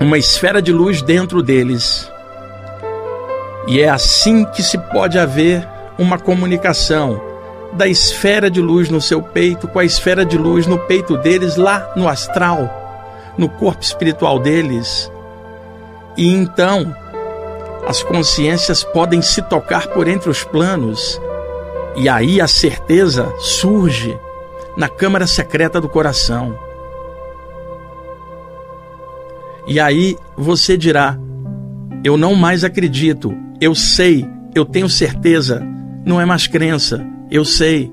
uma 0.00 0.18
esfera 0.18 0.60
de 0.60 0.72
luz 0.72 1.00
dentro 1.00 1.42
deles. 1.42 2.11
E 3.66 3.80
é 3.80 3.88
assim 3.88 4.44
que 4.44 4.62
se 4.62 4.76
pode 4.76 5.18
haver 5.18 5.66
uma 5.98 6.18
comunicação 6.18 7.20
da 7.72 7.86
esfera 7.86 8.50
de 8.50 8.60
luz 8.60 8.90
no 8.90 9.00
seu 9.00 9.22
peito 9.22 9.66
com 9.66 9.78
a 9.78 9.84
esfera 9.84 10.24
de 10.24 10.36
luz 10.36 10.66
no 10.66 10.78
peito 10.78 11.16
deles, 11.16 11.56
lá 11.56 11.92
no 11.96 12.08
astral, 12.08 12.68
no 13.38 13.48
corpo 13.48 13.82
espiritual 13.82 14.38
deles. 14.38 15.10
E 16.16 16.34
então, 16.34 16.94
as 17.86 18.02
consciências 18.02 18.84
podem 18.84 19.22
se 19.22 19.40
tocar 19.42 19.86
por 19.88 20.06
entre 20.06 20.28
os 20.28 20.44
planos, 20.44 21.20
e 21.96 22.08
aí 22.08 22.40
a 22.40 22.46
certeza 22.46 23.32
surge 23.38 24.18
na 24.76 24.88
câmara 24.88 25.26
secreta 25.26 25.80
do 25.80 25.88
coração. 25.88 26.56
E 29.66 29.80
aí 29.80 30.18
você 30.36 30.76
dirá: 30.76 31.18
Eu 32.04 32.16
não 32.16 32.34
mais 32.34 32.64
acredito, 32.64 33.32
eu 33.60 33.74
sei, 33.74 34.28
eu 34.54 34.64
tenho 34.64 34.88
certeza, 34.88 35.64
não 36.04 36.20
é 36.20 36.24
mais 36.24 36.46
crença, 36.46 37.04
eu 37.30 37.44
sei. 37.44 37.92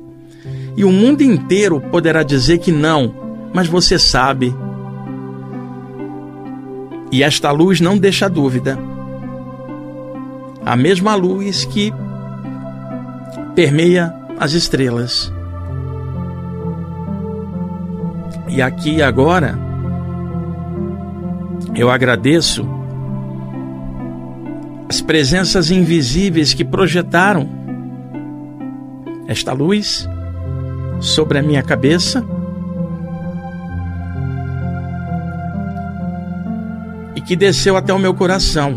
E 0.76 0.84
o 0.84 0.92
mundo 0.92 1.22
inteiro 1.22 1.80
poderá 1.92 2.24
dizer 2.24 2.58
que 2.58 2.72
não, 2.72 3.14
mas 3.54 3.68
você 3.68 4.00
sabe. 4.00 4.56
E 7.12 7.22
esta 7.22 7.52
luz 7.52 7.80
não 7.80 7.98
deixa 7.98 8.30
dúvida. 8.30 8.80
A 10.66 10.76
mesma 10.76 11.16
luz 11.16 11.66
que 11.66 11.94
permeia 13.54 14.14
as 14.40 14.54
estrelas. 14.54 15.32
E 18.48 18.62
aqui 18.62 19.02
agora, 19.02 19.58
eu 21.76 21.92
agradeço 21.92 22.79
presenças 25.10 25.72
invisíveis 25.72 26.54
que 26.54 26.64
projetaram 26.64 27.50
esta 29.28 29.52
luz 29.54 30.08
sobre 31.00 31.40
a 31.40 31.42
minha 31.42 31.64
cabeça 31.64 32.24
e 37.16 37.22
que 37.22 37.36
desceu 37.36 37.76
até 37.76 37.92
o 37.92 37.98
meu 37.98 38.14
coração. 38.14 38.76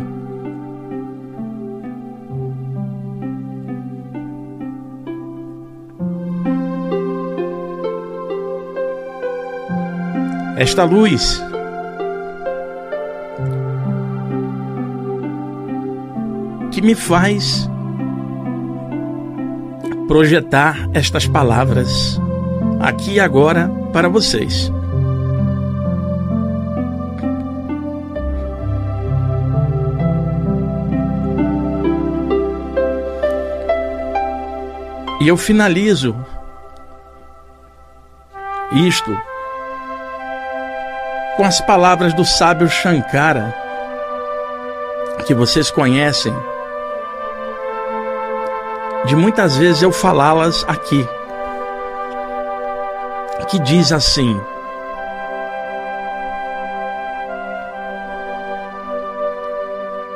Esta 10.57 10.83
luz 10.85 11.43
me 16.83 16.97
faz 16.97 17.71
projetar 20.09 20.91
estas 20.93 21.27
palavras 21.29 22.21
aqui 22.81 23.13
e 23.13 23.21
agora 23.21 23.71
para 23.93 24.09
vocês. 24.09 24.71
E 35.21 35.29
eu 35.29 35.37
finalizo 35.37 36.17
isto 38.73 39.17
com 41.37 41.45
as 41.45 41.61
palavras 41.61 42.13
do 42.13 42.25
sábio 42.25 42.69
Shankara, 42.69 43.55
que 45.25 45.33
vocês 45.33 45.71
conhecem 45.71 46.35
de 49.13 49.17
muitas 49.17 49.59
vezes 49.59 49.83
eu 49.83 49.93
falá-las 49.93 50.65
aqui. 50.67 51.07
Que 53.47 53.59
diz 53.59 53.93
assim: 53.93 54.41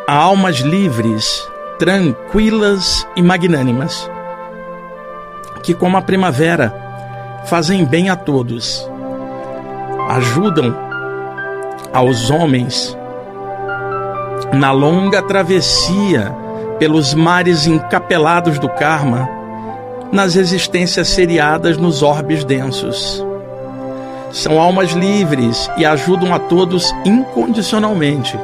almas 0.08 0.60
livres, 0.60 1.46
tranquilas 1.78 3.06
e 3.14 3.22
magnânimas, 3.22 4.10
que, 5.62 5.74
como 5.74 5.98
a 5.98 6.00
primavera, 6.00 6.74
fazem 7.44 7.84
bem 7.84 8.08
a 8.08 8.16
todos, 8.16 8.90
ajudam 10.08 10.74
aos 11.92 12.30
homens 12.30 12.96
na 14.54 14.72
longa 14.72 15.20
travessia 15.20 16.45
pelos 16.78 17.14
mares 17.14 17.66
encapelados 17.66 18.58
do 18.58 18.68
karma, 18.68 19.28
nas 20.12 20.36
existências 20.36 21.08
seriadas 21.08 21.76
nos 21.76 22.02
orbes 22.02 22.44
densos. 22.44 23.24
São 24.30 24.60
almas 24.60 24.92
livres 24.92 25.70
e 25.76 25.84
ajudam 25.84 26.34
a 26.34 26.38
todos 26.38 26.94
incondicionalmente, 27.04 28.38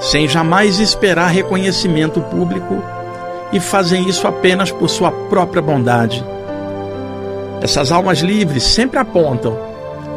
sem 0.00 0.28
jamais 0.28 0.78
esperar 0.78 1.28
reconhecimento 1.28 2.20
público 2.20 2.82
e 3.52 3.58
fazem 3.58 4.08
isso 4.08 4.26
apenas 4.26 4.70
por 4.70 4.88
sua 4.88 5.10
própria 5.10 5.62
bondade. 5.62 6.24
Essas 7.62 7.92
almas 7.92 8.20
livres 8.20 8.62
sempre 8.62 8.98
apontam 8.98 9.56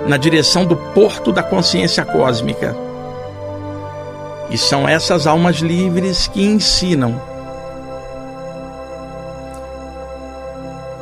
na 0.08 0.18
direção 0.18 0.66
do 0.66 0.76
porto 0.76 1.32
da 1.32 1.42
consciência 1.42 2.04
cósmica 2.04 2.76
e 4.54 4.58
são 4.58 4.88
essas 4.88 5.26
almas 5.26 5.58
livres 5.58 6.28
que 6.28 6.44
ensinam 6.44 7.20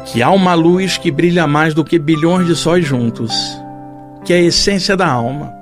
que 0.05 0.21
há 0.21 0.29
uma 0.29 0.53
luz 0.53 0.97
que 0.97 1.11
brilha 1.11 1.45
mais 1.45 1.73
do 1.73 1.85
que 1.85 1.97
bilhões 1.97 2.45
de 2.45 2.55
sóis 2.55 2.85
juntos, 2.85 3.31
que 4.25 4.33
é 4.33 4.37
a 4.37 4.41
essência 4.41 4.97
da 4.97 5.07
alma. 5.07 5.53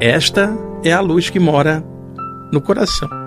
Esta 0.00 0.52
é 0.84 0.92
a 0.92 1.00
luz 1.00 1.30
que 1.30 1.38
mora 1.38 1.82
no 2.52 2.60
coração. 2.60 3.25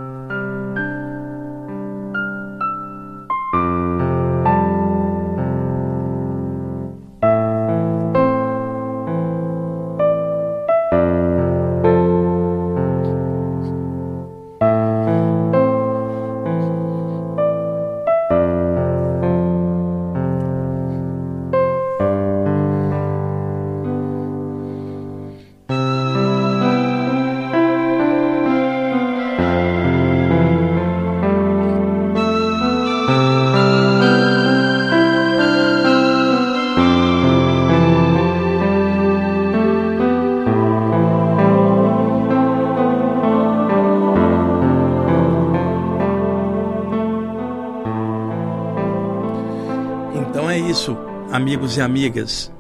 Amigos 51.69 51.77
e 51.77 51.81
amigas, 51.81 52.51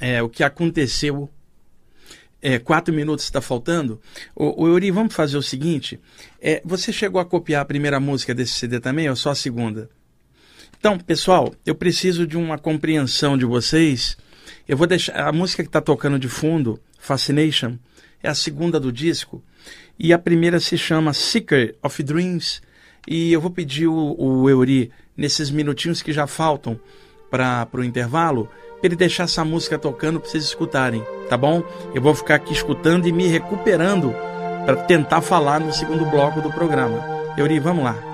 é, 0.00 0.22
o 0.22 0.28
que 0.28 0.42
aconteceu. 0.42 1.30
É, 2.42 2.58
quatro 2.58 2.92
minutos 2.92 3.24
está 3.24 3.40
faltando. 3.40 4.00
O, 4.34 4.64
o 4.64 4.68
Yuri, 4.68 4.90
vamos 4.90 5.14
fazer 5.14 5.36
o 5.36 5.42
seguinte: 5.42 6.00
é, 6.40 6.60
você 6.64 6.92
chegou 6.92 7.20
a 7.20 7.24
copiar 7.24 7.62
a 7.62 7.64
primeira 7.64 8.00
música 8.00 8.34
desse 8.34 8.54
CD 8.54 8.80
também 8.80 9.08
ou 9.08 9.16
só 9.16 9.30
a 9.30 9.34
segunda? 9.34 9.88
Então, 10.78 10.98
pessoal, 10.98 11.54
eu 11.64 11.74
preciso 11.74 12.26
de 12.26 12.36
uma 12.36 12.58
compreensão 12.58 13.38
de 13.38 13.44
vocês. 13.44 14.16
Eu 14.68 14.76
vou 14.76 14.86
deixar 14.86 15.28
a 15.28 15.32
música 15.32 15.62
que 15.62 15.68
está 15.68 15.80
tocando 15.80 16.18
de 16.18 16.28
fundo, 16.28 16.80
Fascination, 16.98 17.78
é 18.22 18.28
a 18.28 18.34
segunda 18.34 18.80
do 18.80 18.92
disco 18.92 19.42
e 19.98 20.12
a 20.12 20.18
primeira 20.18 20.58
se 20.58 20.76
chama 20.76 21.14
Seeker 21.14 21.76
of 21.82 22.02
Dreams 22.02 22.60
E 23.06 23.32
eu 23.32 23.40
vou 23.40 23.50
pedir 23.50 23.86
o, 23.86 23.94
o 24.18 24.46
nesses 25.16 25.50
minutinhos 25.50 26.02
que 26.02 26.12
já 26.12 26.26
faltam 26.26 26.78
para 27.36 27.80
o 27.80 27.84
intervalo, 27.84 28.48
para 28.78 28.88
ele 28.88 28.96
deixar 28.96 29.24
essa 29.24 29.44
música 29.44 29.78
tocando 29.78 30.20
para 30.20 30.30
vocês 30.30 30.44
escutarem, 30.44 31.04
tá 31.28 31.36
bom? 31.36 31.62
Eu 31.94 32.00
vou 32.00 32.14
ficar 32.14 32.36
aqui 32.36 32.52
escutando 32.52 33.08
e 33.08 33.12
me 33.12 33.26
recuperando 33.26 34.14
para 34.64 34.76
tentar 34.76 35.20
falar 35.20 35.60
no 35.60 35.72
segundo 35.72 36.04
bloco 36.06 36.40
do 36.40 36.50
programa. 36.52 37.02
Euri, 37.36 37.58
vamos 37.58 37.84
lá. 37.84 38.13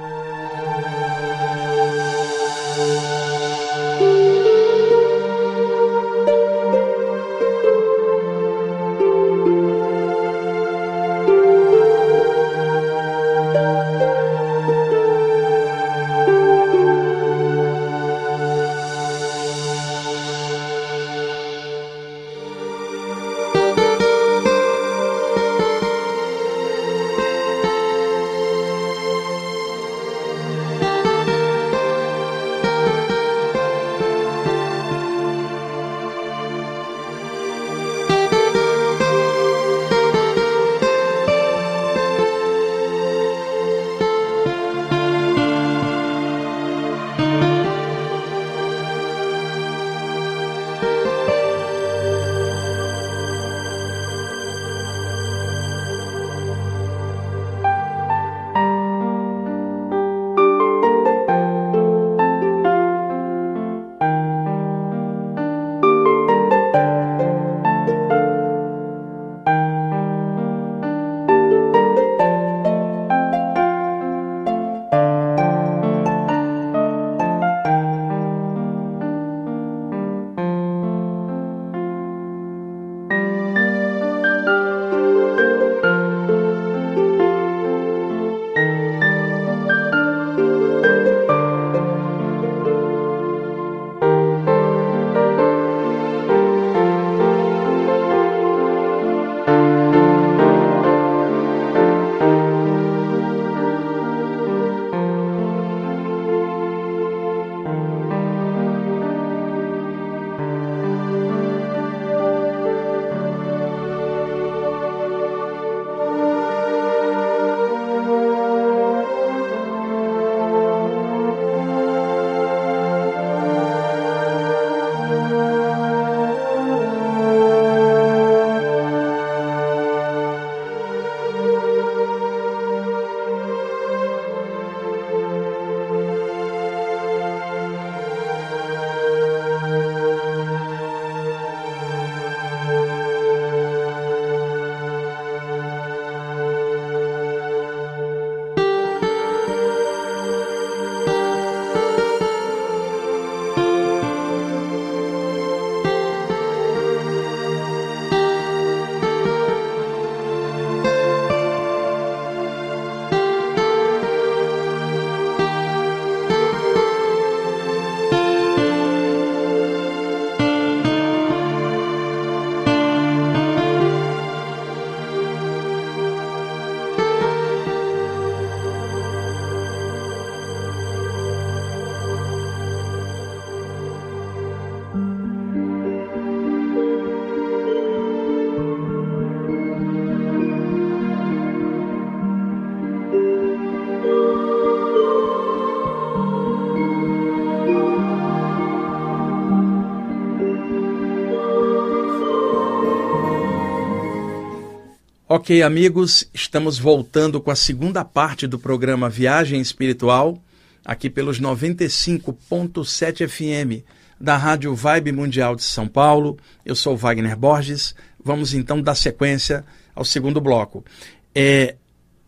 Ok, 205.32 205.62
amigos, 205.62 206.28
estamos 206.34 206.76
voltando 206.76 207.40
com 207.40 207.52
a 207.52 207.54
segunda 207.54 208.04
parte 208.04 208.48
do 208.48 208.58
programa 208.58 209.08
Viagem 209.08 209.60
Espiritual, 209.60 210.36
aqui 210.84 211.08
pelos 211.08 211.40
95.7 211.40 213.28
FM 213.28 213.86
da 214.20 214.36
Rádio 214.36 214.74
Vibe 214.74 215.12
Mundial 215.12 215.54
de 215.54 215.62
São 215.62 215.86
Paulo. 215.86 216.36
Eu 216.66 216.74
sou 216.74 216.96
Wagner 216.96 217.36
Borges. 217.36 217.94
Vamos 218.24 218.54
então 218.54 218.82
dar 218.82 218.96
sequência 218.96 219.64
ao 219.94 220.04
segundo 220.04 220.40
bloco. 220.40 220.84
É, 221.32 221.76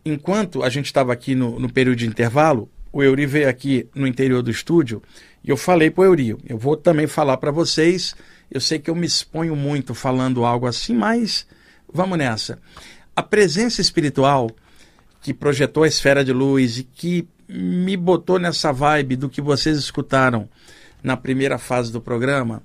enquanto 0.05 0.63
a 0.63 0.69
gente 0.69 0.85
estava 0.85 1.11
aqui 1.11 1.35
no, 1.35 1.59
no, 1.59 1.69
período 1.69 1.97
de 1.97 2.07
intervalo, 2.07 2.69
o 2.89 3.03
Euri 3.03 3.25
veio 3.25 3.49
aqui 3.49 3.85
no 3.93 4.07
interior 4.07 4.41
do 4.41 4.49
estúdio 4.49 5.03
e 5.43 5.49
eu 5.49 5.57
falei 5.57 5.91
para 5.91 6.03
o 6.03 6.05
Euri, 6.05 6.37
eu 6.47 6.57
vou 6.57 6.77
também 6.77 7.05
falar 7.05 7.35
para 7.35 7.51
vocês. 7.51 8.15
Eu 8.49 8.61
sei 8.61 8.79
que 8.79 8.89
eu 8.89 8.95
me 8.95 9.05
exponho 9.05 9.57
muito 9.57 9.93
falando 9.93 10.45
algo 10.45 10.65
assim, 10.65 10.95
mas 10.95 11.45
vamos 11.93 12.17
nessa 12.17 12.59
a 13.15 13.21
presença 13.21 13.79
espiritual 13.79 14.49
que 15.21 15.33
projetou 15.33 15.83
a 15.83 15.87
esfera 15.87 16.25
de 16.25 16.33
luz 16.33 16.79
e 16.79 16.83
que 16.83 17.27
me 17.47 17.95
botou 17.95 18.39
nessa 18.39 18.71
vibe 18.71 19.15
do 19.15 19.29
que 19.29 19.41
vocês 19.41 19.77
escutaram 19.77 20.49
na 21.01 21.15
primeira 21.15 21.57
fase 21.57 21.91
do 21.91 22.01
programa, 22.01 22.63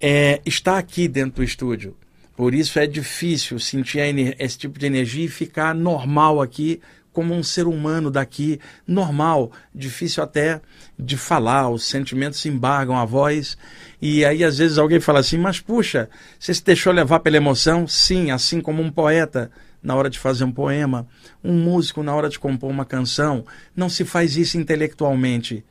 é, 0.00 0.40
está 0.46 0.78
aqui 0.78 1.08
dentro 1.08 1.36
do 1.36 1.44
estúdio. 1.44 1.96
Por 2.36 2.54
isso 2.54 2.78
é 2.78 2.86
difícil 2.86 3.58
sentir 3.58 3.98
esse 4.38 4.56
tipo 4.56 4.78
de 4.78 4.86
energia 4.86 5.24
e 5.24 5.28
ficar 5.28 5.74
normal 5.74 6.40
aqui, 6.40 6.80
como 7.18 7.34
um 7.34 7.42
ser 7.42 7.66
humano 7.66 8.12
daqui, 8.12 8.60
normal, 8.86 9.50
difícil 9.74 10.22
até 10.22 10.60
de 10.96 11.16
falar, 11.16 11.68
os 11.68 11.82
sentimentos 11.82 12.46
embargam 12.46 12.96
a 12.96 13.04
voz. 13.04 13.58
E 14.00 14.24
aí 14.24 14.44
às 14.44 14.58
vezes 14.58 14.78
alguém 14.78 15.00
fala 15.00 15.18
assim: 15.18 15.36
Mas 15.36 15.58
puxa, 15.58 16.08
você 16.38 16.54
se 16.54 16.62
deixou 16.62 16.92
levar 16.92 17.18
pela 17.18 17.36
emoção? 17.36 17.88
Sim, 17.88 18.30
assim 18.30 18.60
como 18.60 18.80
um 18.80 18.88
poeta 18.88 19.50
na 19.82 19.96
hora 19.96 20.08
de 20.08 20.16
fazer 20.16 20.44
um 20.44 20.52
poema, 20.52 21.08
um 21.42 21.54
músico 21.54 22.04
na 22.04 22.14
hora 22.14 22.28
de 22.28 22.38
compor 22.38 22.70
uma 22.70 22.84
canção. 22.84 23.44
Não 23.74 23.88
se 23.88 24.04
faz 24.04 24.36
isso 24.36 24.56
intelectualmente. 24.56 25.64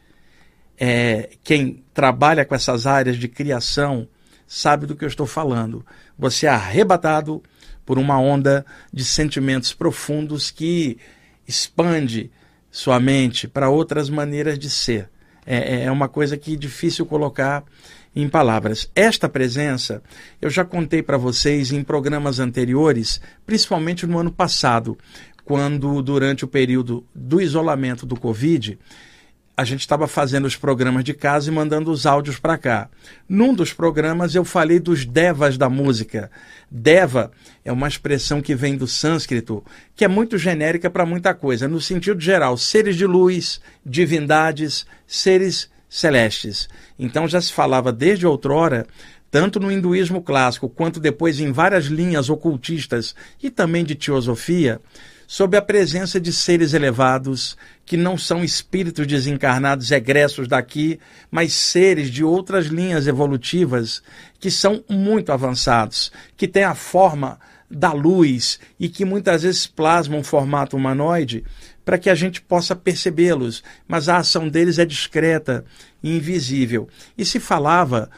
É, 0.78 1.30
quem 1.46 1.82
trabalha 1.94 2.44
com 2.44 2.56
essas 2.56 2.86
áreas 2.86 3.16
de 3.16 3.30
criação 3.30 4.06
sabe 4.46 4.86
do 4.86 4.98
que 4.98 5.06
eu 5.06 5.08
estou 5.08 5.26
falando. 5.26 5.86
Você 6.20 6.46
é 6.46 6.50
arrebatado 6.50 7.42
por 7.86 7.98
uma 7.98 8.20
onda 8.20 8.66
de 8.92 9.06
sentimentos 9.06 9.74
profundos 9.74 10.52
que 10.52 10.98
expande 11.48 12.30
sua 12.70 13.00
mente 13.00 13.48
para 13.48 13.70
outras 13.70 14.10
maneiras 14.10 14.60
de 14.60 14.70
ser. 14.70 15.10
É, 15.46 15.76
é, 15.76 15.84
é 15.86 15.92
uma 15.92 16.10
coisa 16.10 16.38
que 16.38 16.54
é 16.54 16.58
difícil 16.58 17.06
colocar 17.06 17.64
em 18.16 18.28
palavras. 18.28 18.90
Esta 18.94 19.30
presença 19.30 20.02
eu 20.42 20.50
já 20.50 20.66
contei 20.66 21.02
para 21.02 21.18
vocês 21.18 21.72
em 21.72 21.84
programas 21.84 22.40
anteriores, 22.40 23.22
principalmente 23.46 24.06
no 24.06 24.20
ano 24.20 24.32
passado, 24.32 24.98
quando, 25.46 26.02
durante 26.02 26.44
o 26.44 26.48
período 26.48 27.06
do 27.16 27.40
isolamento 27.40 28.06
do 28.06 28.20
Covid, 28.20 28.78
a 29.58 29.64
gente 29.64 29.80
estava 29.80 30.08
fazendo 30.08 30.46
os 30.46 30.56
programas 30.56 31.04
de 31.04 31.16
casa 31.16 31.50
e 31.50 31.54
mandando 31.54 31.90
os 31.90 32.06
áudios 32.06 32.38
para 32.38 32.60
cá. 32.60 32.88
Num 33.28 33.56
dos 33.56 33.74
programas 33.74 34.36
eu 34.36 34.46
falei 34.46 34.80
dos 34.80 35.04
devas 35.04 35.58
da 35.58 35.68
música. 35.68 36.30
Deva 36.70 37.32
é 37.66 37.72
uma 37.72 37.88
expressão 37.88 38.40
que 38.40 38.54
vem 38.54 38.78
do 38.78 38.86
sânscrito, 38.86 39.66
que 39.96 40.06
é 40.06 40.08
muito 40.08 40.38
genérica 40.38 40.92
para 40.92 41.08
muita 41.08 41.34
coisa, 41.34 41.68
no 41.68 41.82
sentido 41.82 42.22
geral, 42.22 42.56
seres 42.56 42.96
de 42.96 43.08
luz, 43.08 43.60
divindades, 43.84 44.86
seres 45.08 45.72
celestes. 45.90 46.70
Então 47.00 47.28
já 47.28 47.42
se 47.42 47.52
falava 47.52 47.92
desde 47.92 48.28
outrora 48.28 48.86
tanto 49.32 49.60
no 49.60 49.72
hinduísmo 49.72 50.22
clássico 50.22 50.70
quanto 50.70 51.00
depois 51.00 51.40
em 51.40 51.52
várias 51.52 51.86
linhas 51.86 52.30
ocultistas 52.30 53.16
e 53.42 53.50
também 53.50 53.84
de 53.84 53.96
teosofia, 53.96 54.80
sob 55.28 55.58
a 55.58 55.62
presença 55.62 56.20
de 56.20 56.32
seres 56.32 56.74
elevados 56.74 57.58
que 57.88 57.96
não 57.96 58.18
são 58.18 58.44
espíritos 58.44 59.08
desencarnados 59.08 59.92
egressos 59.92 60.46
daqui, 60.46 61.00
mas 61.32 61.54
seres 61.54 62.12
de 62.12 62.22
outras 62.22 62.66
linhas 62.66 63.08
evolutivas 63.08 64.04
que 64.42 64.52
são 64.52 64.84
muito 64.90 65.32
avançados, 65.32 66.12
que 66.36 66.50
têm 66.50 66.66
a 66.66 66.76
forma 66.76 67.40
da 67.72 67.94
luz 67.94 68.60
e 68.78 68.90
que 68.90 69.06
muitas 69.06 69.44
vezes 69.44 69.66
plasmam 69.66 70.20
um 70.20 70.24
formato 70.24 70.76
humanoide 70.76 71.46
para 71.86 71.98
que 71.98 72.10
a 72.10 72.16
gente 72.16 72.42
possa 72.42 72.76
percebê-los, 72.76 73.64
mas 73.88 74.10
a 74.10 74.18
ação 74.18 74.50
deles 74.50 74.80
é 74.80 74.86
discreta 74.86 75.64
e 76.04 76.18
invisível. 76.18 76.90
E 77.18 77.24
se 77.24 77.40
falava 77.40 78.10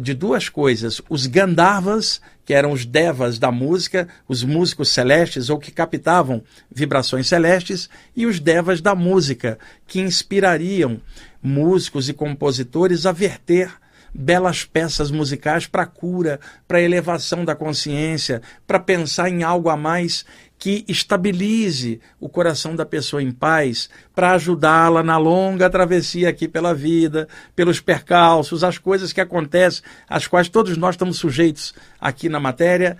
de 0.00 0.14
duas 0.14 0.48
coisas: 0.48 1.02
os 1.10 1.26
Gandharvas, 1.26 2.20
que 2.46 2.54
eram 2.54 2.70
os 2.70 2.86
devas 2.86 3.38
da 3.40 3.50
música, 3.50 4.08
os 4.28 4.44
músicos 4.44 4.88
celestes 4.88 5.50
ou 5.50 5.58
que 5.58 5.72
captavam 5.72 6.42
vibrações 6.70 7.26
celestes, 7.26 7.90
e 8.14 8.24
os 8.24 8.38
devas 8.38 8.80
da 8.80 8.94
música, 8.94 9.58
que 9.86 10.00
inspirariam 10.00 11.00
músicos 11.42 12.08
e 12.08 12.14
compositores 12.14 13.04
a 13.04 13.12
verter 13.12 13.74
belas 14.14 14.64
peças 14.64 15.10
musicais 15.10 15.66
para 15.66 15.84
cura, 15.84 16.40
para 16.66 16.80
elevação 16.80 17.44
da 17.44 17.54
consciência, 17.54 18.40
para 18.66 18.78
pensar 18.78 19.28
em 19.28 19.42
algo 19.42 19.68
a 19.68 19.76
mais 19.76 20.24
que 20.58 20.84
estabilize 20.88 22.00
o 22.18 22.28
coração 22.28 22.74
da 22.74 22.86
pessoa 22.86 23.22
em 23.22 23.30
paz, 23.30 23.90
para 24.14 24.32
ajudá-la 24.32 25.02
na 25.02 25.18
longa 25.18 25.68
travessia 25.68 26.28
aqui 26.28 26.48
pela 26.48 26.74
vida, 26.74 27.28
pelos 27.54 27.80
percalços, 27.80 28.64
as 28.64 28.78
coisas 28.78 29.12
que 29.12 29.20
acontecem, 29.20 29.82
às 30.08 30.26
quais 30.26 30.48
todos 30.48 30.76
nós 30.76 30.94
estamos 30.94 31.18
sujeitos 31.18 31.74
aqui 32.00 32.28
na 32.28 32.40
matéria. 32.40 32.96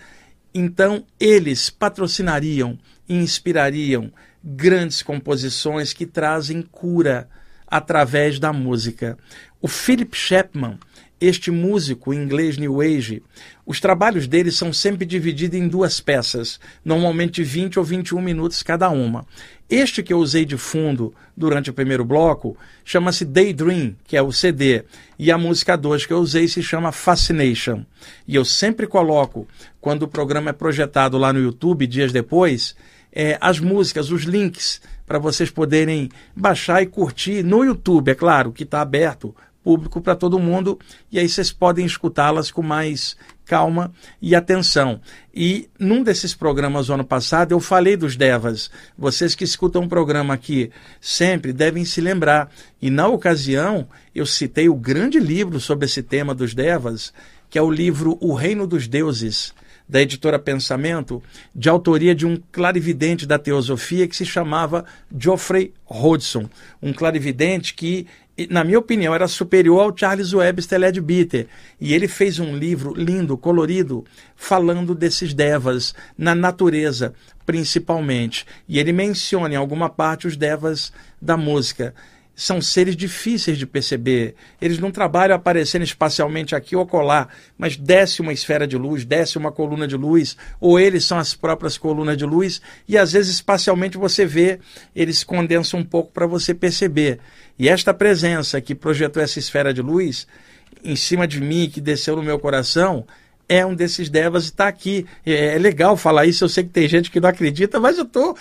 Então, 0.54 1.04
eles 1.18 1.70
patrocinariam 1.70 2.78
e 3.08 3.14
inspirariam 3.14 4.12
grandes 4.42 5.02
composições 5.02 5.92
que 5.92 6.06
trazem 6.06 6.62
cura 6.62 7.28
através 7.66 8.38
da 8.38 8.52
música. 8.52 9.18
O 9.60 9.66
Philip 9.66 10.16
Chapman, 10.16 10.78
este 11.20 11.50
músico 11.50 12.12
inglês 12.12 12.58
New 12.58 12.80
Age, 12.80 13.22
os 13.64 13.80
trabalhos 13.80 14.26
dele 14.26 14.52
são 14.52 14.72
sempre 14.72 15.06
divididos 15.06 15.58
em 15.58 15.66
duas 15.66 16.00
peças, 16.00 16.60
normalmente 16.84 17.42
20 17.42 17.78
ou 17.78 17.84
21 17.84 18.20
minutos 18.20 18.62
cada 18.62 18.88
uma. 18.90 19.26
Este 19.68 20.02
que 20.02 20.12
eu 20.12 20.18
usei 20.18 20.44
de 20.44 20.56
fundo 20.56 21.12
durante 21.36 21.70
o 21.70 21.74
primeiro 21.74 22.04
bloco 22.04 22.56
chama-se 22.84 23.24
Daydream, 23.24 23.96
que 24.04 24.16
é 24.16 24.22
o 24.22 24.30
CD, 24.30 24.84
e 25.18 25.32
a 25.32 25.38
música 25.38 25.76
2 25.76 26.06
que 26.06 26.12
eu 26.12 26.18
usei 26.18 26.46
se 26.46 26.62
chama 26.62 26.92
Fascination. 26.92 27.84
E 28.28 28.36
eu 28.36 28.44
sempre 28.44 28.86
coloco, 28.86 29.48
quando 29.80 30.02
o 30.04 30.08
programa 30.08 30.50
é 30.50 30.52
projetado 30.52 31.18
lá 31.18 31.32
no 31.32 31.40
YouTube, 31.40 31.86
dias 31.86 32.12
depois, 32.12 32.76
é, 33.12 33.38
as 33.40 33.58
músicas, 33.58 34.10
os 34.10 34.22
links, 34.22 34.80
para 35.06 35.18
vocês 35.18 35.50
poderem 35.50 36.10
baixar 36.34 36.82
e 36.82 36.86
curtir 36.86 37.42
no 37.42 37.64
YouTube, 37.64 38.10
é 38.10 38.14
claro, 38.14 38.52
que 38.52 38.64
está 38.64 38.80
aberto 38.80 39.34
público 39.66 40.00
para 40.00 40.14
todo 40.14 40.38
mundo, 40.38 40.78
e 41.10 41.18
aí 41.18 41.28
vocês 41.28 41.50
podem 41.50 41.84
escutá-las 41.84 42.52
com 42.52 42.62
mais 42.62 43.16
calma 43.44 43.92
e 44.22 44.32
atenção. 44.32 45.00
E 45.34 45.68
num 45.76 46.04
desses 46.04 46.36
programas 46.36 46.86
do 46.86 46.92
ano 46.92 47.04
passado 47.04 47.50
eu 47.50 47.58
falei 47.58 47.96
dos 47.96 48.14
Devas. 48.14 48.70
Vocês 48.96 49.34
que 49.34 49.42
escutam 49.42 49.82
o 49.82 49.88
programa 49.88 50.34
aqui 50.34 50.70
sempre 51.00 51.52
devem 51.52 51.84
se 51.84 52.00
lembrar. 52.00 52.48
E 52.80 52.90
na 52.90 53.08
ocasião 53.08 53.88
eu 54.14 54.24
citei 54.24 54.68
o 54.68 54.76
grande 54.76 55.18
livro 55.18 55.58
sobre 55.58 55.86
esse 55.86 56.00
tema 56.00 56.32
dos 56.32 56.54
Devas, 56.54 57.12
que 57.50 57.58
é 57.58 57.62
o 57.62 57.68
livro 57.68 58.16
O 58.20 58.34
Reino 58.34 58.68
dos 58.68 58.86
Deuses, 58.86 59.52
da 59.88 60.00
editora 60.00 60.38
Pensamento, 60.38 61.20
de 61.52 61.68
autoria 61.68 62.14
de 62.14 62.24
um 62.24 62.40
clarividente 62.52 63.26
da 63.26 63.38
teosofia 63.38 64.06
que 64.06 64.16
se 64.16 64.24
chamava 64.24 64.84
Geoffrey 65.16 65.72
Hodgson, 65.84 66.48
um 66.80 66.92
clarividente 66.92 67.74
que 67.74 68.06
na 68.50 68.62
minha 68.62 68.78
opinião, 68.78 69.14
era 69.14 69.26
superior 69.26 69.80
ao 69.80 69.96
Charles 69.96 70.34
Webster 70.34 70.78
Leadbeater. 70.78 71.46
E 71.80 71.94
ele 71.94 72.06
fez 72.06 72.38
um 72.38 72.56
livro 72.56 72.92
lindo, 72.94 73.36
colorido, 73.38 74.04
falando 74.34 74.94
desses 74.94 75.32
devas 75.32 75.94
na 76.18 76.34
natureza, 76.34 77.14
principalmente. 77.46 78.44
E 78.68 78.78
ele 78.78 78.92
menciona 78.92 79.54
em 79.54 79.56
alguma 79.56 79.88
parte 79.88 80.26
os 80.26 80.36
devas 80.36 80.92
da 81.20 81.36
música 81.36 81.94
são 82.36 82.60
seres 82.60 82.94
difíceis 82.94 83.56
de 83.56 83.66
perceber. 83.66 84.34
Eles 84.60 84.78
não 84.78 84.90
trabalham 84.90 85.34
aparecendo 85.34 85.82
espacialmente 85.82 86.54
aqui 86.54 86.76
ou 86.76 86.86
colar, 86.86 87.34
mas 87.56 87.78
desce 87.78 88.20
uma 88.20 88.32
esfera 88.32 88.66
de 88.66 88.76
luz, 88.76 89.06
desce 89.06 89.38
uma 89.38 89.50
coluna 89.50 89.88
de 89.88 89.96
luz, 89.96 90.36
ou 90.60 90.78
eles 90.78 91.04
são 91.04 91.18
as 91.18 91.34
próprias 91.34 91.78
colunas 91.78 92.18
de 92.18 92.26
luz, 92.26 92.60
e 92.86 92.98
às 92.98 93.12
vezes 93.12 93.36
espacialmente 93.36 93.96
você 93.96 94.26
vê, 94.26 94.60
eles 94.94 95.24
condensam 95.24 95.80
um 95.80 95.84
pouco 95.84 96.12
para 96.12 96.26
você 96.26 96.52
perceber. 96.52 97.18
E 97.58 97.70
esta 97.70 97.94
presença 97.94 98.60
que 98.60 98.74
projetou 98.74 99.22
essa 99.22 99.38
esfera 99.38 99.72
de 99.72 99.80
luz 99.80 100.26
em 100.84 100.94
cima 100.94 101.26
de 101.26 101.40
mim, 101.40 101.70
que 101.72 101.80
desceu 101.80 102.14
no 102.16 102.22
meu 102.22 102.38
coração, 102.38 103.06
é 103.48 103.64
um 103.64 103.74
desses 103.74 104.08
devas 104.10 104.44
e 104.44 104.48
está 104.48 104.68
aqui. 104.68 105.06
É, 105.24 105.54
é, 105.54 105.58
legal 105.58 105.96
falar 105.96 106.26
isso, 106.26 106.44
eu 106.44 106.48
sei 106.48 106.64
que 106.64 106.70
tem 106.70 106.86
gente 106.86 107.10
que 107.10 107.20
não 107.20 107.28
acredita, 107.28 107.80
mas 107.80 107.96
eu 107.96 108.04
estou 108.04 108.36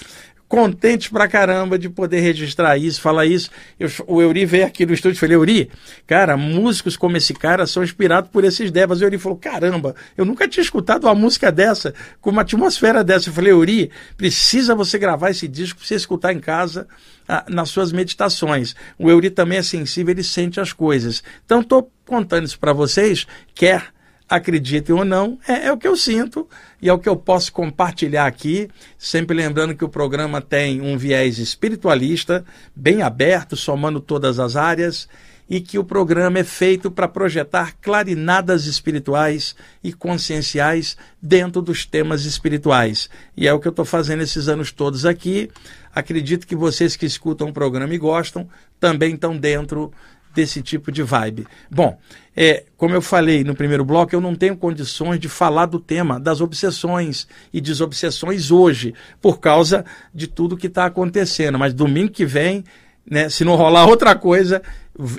contente 0.56 1.10
pra 1.10 1.28
caramba 1.28 1.78
de 1.78 1.90
poder 1.90 2.22
registrar 2.22 2.78
isso, 2.78 3.02
falar 3.02 3.26
isso. 3.26 3.52
Eu, 3.78 3.90
o 4.08 4.22
Euri 4.22 4.46
veio 4.46 4.66
aqui 4.66 4.86
no 4.86 4.94
estúdio 4.94 5.18
e 5.18 5.20
falei, 5.20 5.36
Euri, 5.36 5.70
cara, 6.08 6.38
músicos 6.38 6.96
como 6.96 7.18
esse 7.18 7.34
cara 7.34 7.68
são 7.68 7.84
inspirados 7.84 8.30
por 8.30 8.46
esses 8.46 8.72
devas. 8.72 9.02
O 9.02 9.04
Euri 9.04 9.18
falou, 9.18 9.38
caramba, 9.38 9.94
eu 10.16 10.24
nunca 10.24 10.48
tinha 10.48 10.64
escutado 10.64 11.08
uma 11.08 11.14
música 11.14 11.52
dessa, 11.52 11.94
com 12.22 12.30
uma 12.30 12.44
atmosfera 12.44 13.04
dessa. 13.04 13.28
Eu 13.28 13.34
falei, 13.34 13.52
Euri, 13.52 13.92
precisa 14.16 14.74
você 14.74 14.98
gravar 14.98 15.32
esse 15.32 15.46
disco 15.46 15.80
pra 15.80 15.88
você 15.90 15.96
escutar 15.96 16.32
em 16.32 16.40
casa 16.40 16.88
ah, 17.28 17.44
nas 17.50 17.68
suas 17.68 17.92
meditações. 17.92 18.78
O 18.98 19.12
Euri 19.12 19.30
também 19.30 19.58
é 19.58 19.64
sensível, 19.64 20.14
ele 20.14 20.24
sente 20.24 20.62
as 20.62 20.72
coisas. 20.72 21.22
Então, 21.46 21.60
estou 21.60 21.92
contando 22.06 22.46
isso 22.46 22.58
para 22.58 22.72
vocês, 22.72 23.28
quer 23.54 23.94
acreditem 24.30 24.96
ou 24.96 25.06
não, 25.06 25.38
é, 25.48 25.68
é, 25.68 25.72
o 25.72 25.78
que 25.78 25.88
eu 25.88 25.96
sinto 25.96 26.48
e 26.82 26.90
é 26.90 26.94
o 26.94 27.00
que 27.00 27.08
eu 27.08 27.16
posso 27.16 27.52
compartilhar 27.52 28.26
aqui. 28.26 28.70
Sempre 28.98 29.36
lembrando 29.36 29.76
que 29.76 29.86
o 29.86 29.90
programa 29.90 30.42
tem 30.42 30.82
um 30.82 30.98
viés 30.98 31.38
espiritualista, 31.38 32.44
bem 32.76 33.02
aberto, 33.02 33.56
somando 33.56 34.00
todas 34.00 34.40
as 34.40 34.56
áreas, 34.56 35.08
e 35.48 35.62
que 35.62 35.78
o 35.78 35.84
programa 35.84 36.40
é 36.40 36.44
feito 36.44 36.90
para 36.90 37.08
projetar 37.08 37.76
clarinadas 37.80 38.66
espirituais 38.66 39.56
e 39.84 39.94
conscienciais 39.94 40.98
dentro 41.22 41.62
dos 41.62 41.86
temas 41.86 42.26
espirituais. 42.26 43.10
E 43.38 43.48
é 43.48 43.54
o 43.54 43.60
que 43.60 43.68
eu 43.68 43.72
estou 43.72 43.86
fazendo 43.86 44.24
esses 44.24 44.48
anos 44.48 44.72
todos 44.72 45.06
aqui. 45.06 45.50
Acredito 45.94 46.48
que 46.48 46.56
vocês 46.56 46.96
que 46.96 47.06
escutam 47.06 47.50
o 47.50 47.54
programa 47.54 47.94
e 47.94 47.98
gostam 48.00 48.50
também 48.80 49.14
estão 49.14 49.38
dentro 49.38 49.92
desse 50.36 50.62
tipo 50.62 50.92
de 50.92 51.02
vibe. 51.02 51.48
Bom, 51.72 51.98
é, 52.36 52.66
como 52.76 52.94
eu 52.94 53.02
falei 53.02 53.44
no 53.44 53.56
primeiro 53.56 53.86
bloco, 53.86 54.14
eu 54.14 54.20
não 54.20 54.36
tenho 54.36 54.58
condições 54.58 55.20
de 55.20 55.30
falar 55.30 55.66
do 55.66 55.80
tema 55.80 56.20
das 56.20 56.42
obsessões 56.42 57.26
e 57.54 57.62
desobsessões 57.62 58.52
hoje, 58.52 58.94
por 59.22 59.40
causa 59.40 59.86
de 60.14 60.28
tudo 60.28 60.58
que 60.58 60.68
está 60.68 60.86
acontecendo. 60.86 61.58
Mas 61.58 61.74
domingo 61.74 62.12
que 62.12 62.26
vem, 62.26 62.64
né, 63.10 63.30
se 63.30 63.46
não 63.46 63.56
rolar 63.56 63.88
outra 63.88 64.14
coisa, 64.14 64.62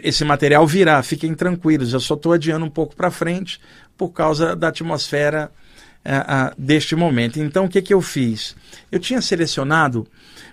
esse 0.03 0.25
material 0.25 0.67
virá. 0.67 1.03
Fiquem 1.03 1.35
tranquilos, 1.35 1.95
eu 1.95 2.01
só 2.01 2.15
estou 2.15 2.35
adiando 2.35 2.67
um 2.67 2.71
pouco 2.71 2.95
para 2.95 3.11
frente 3.11 3.59
por 3.97 4.11
causa 4.11 4.55
da 4.55 4.69
atmosfera 4.69 5.51
é, 6.05 6.53
deste 6.59 6.95
momento. 6.95 7.41
Então, 7.41 7.65
o 7.65 7.69
que, 7.69 7.81
que 7.81 7.95
eu 7.95 8.03
fiz? 8.03 8.55
Eu 8.93 9.01
tinha 9.01 9.23
selecionado 9.23 10.07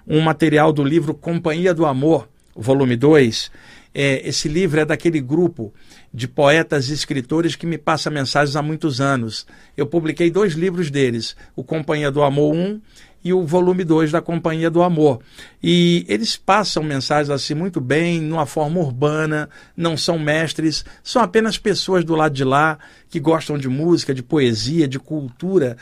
um 0.07 0.21
material 0.21 0.71
do 0.71 0.83
livro 0.83 1.13
Companhia 1.13 1.73
do 1.73 1.85
Amor, 1.85 2.29
volume 2.55 2.95
2, 2.95 3.51
é, 3.93 4.27
esse 4.27 4.47
livro 4.47 4.79
é 4.79 4.85
daquele 4.85 5.21
grupo 5.21 5.73
de 6.13 6.27
poetas 6.27 6.89
e 6.89 6.93
escritores 6.93 7.55
que 7.55 7.65
me 7.65 7.77
passa 7.77 8.09
mensagens 8.09 8.55
há 8.55 8.61
muitos 8.61 8.99
anos. 8.99 9.45
Eu 9.77 9.85
publiquei 9.85 10.31
dois 10.31 10.53
livros 10.53 10.89
deles, 10.89 11.35
O 11.55 11.63
Companhia 11.63 12.11
do 12.11 12.23
Amor 12.23 12.55
1 12.55 12.81
e 13.23 13.31
o 13.31 13.45
volume 13.45 13.83
2 13.83 14.11
da 14.11 14.21
Companhia 14.21 14.69
do 14.69 14.83
Amor. 14.83 15.21
E 15.61 16.05
eles 16.09 16.35
passam 16.35 16.83
mensagens 16.83 17.29
assim 17.29 17.53
muito 17.53 17.79
bem, 17.79 18.19
numa 18.19 18.45
forma 18.45 18.79
urbana, 18.79 19.49
não 19.77 19.95
são 19.95 20.19
mestres, 20.19 20.83
são 21.01 21.21
apenas 21.21 21.57
pessoas 21.57 22.03
do 22.03 22.15
lado 22.15 22.33
de 22.33 22.43
lá 22.43 22.77
que 23.09 23.19
gostam 23.19 23.57
de 23.57 23.69
música, 23.69 24.13
de 24.13 24.21
poesia, 24.21 24.87
de 24.87 24.99
cultura, 24.99 25.77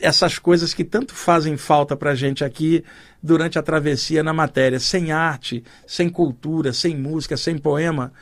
essas 0.00 0.38
coisas 0.38 0.72
que 0.72 0.84
tanto 0.84 1.14
fazem 1.14 1.56
falta 1.56 1.96
para 1.96 2.10
a 2.10 2.14
gente 2.14 2.44
aqui 2.44 2.84
durante 3.22 3.58
a 3.58 3.62
travessia 3.62 4.22
na 4.22 4.32
matéria. 4.32 4.78
Sem 4.78 5.12
arte, 5.12 5.64
sem 5.86 6.08
cultura, 6.08 6.72
sem 6.72 6.96
música, 6.96 7.36
sem 7.36 7.58
poema, 7.58 8.12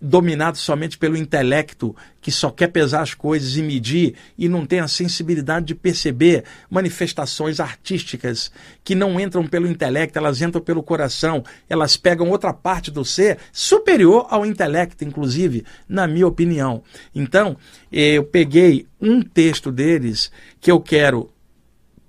dominado 0.00 0.56
somente 0.56 0.96
pelo 0.96 1.16
intelecto, 1.16 1.94
que 2.20 2.30
só 2.30 2.50
quer 2.50 2.68
pesar 2.68 3.02
as 3.02 3.14
coisas 3.14 3.56
e 3.56 3.62
medir 3.62 4.14
e 4.36 4.48
não 4.48 4.64
tem 4.64 4.80
a 4.80 4.88
sensibilidade 4.88 5.66
de 5.66 5.74
perceber 5.74 6.44
manifestações 6.70 7.58
artísticas 7.58 8.52
que 8.84 8.94
não 8.94 9.18
entram 9.18 9.46
pelo 9.46 9.66
intelecto, 9.66 10.18
elas 10.18 10.40
entram 10.40 10.62
pelo 10.62 10.82
coração, 10.82 11.42
elas 11.68 11.96
pegam 11.96 12.30
outra 12.30 12.52
parte 12.52 12.90
do 12.90 13.04
ser 13.04 13.38
superior 13.52 14.26
ao 14.30 14.46
intelecto, 14.46 15.04
inclusive, 15.04 15.64
na 15.88 16.06
minha 16.06 16.26
opinião. 16.26 16.82
Então, 17.14 17.56
eu 17.90 18.24
peguei 18.24 18.86
um 19.00 19.20
texto 19.20 19.72
deles 19.72 20.30
que 20.60 20.70
eu 20.70 20.80
quero 20.80 21.30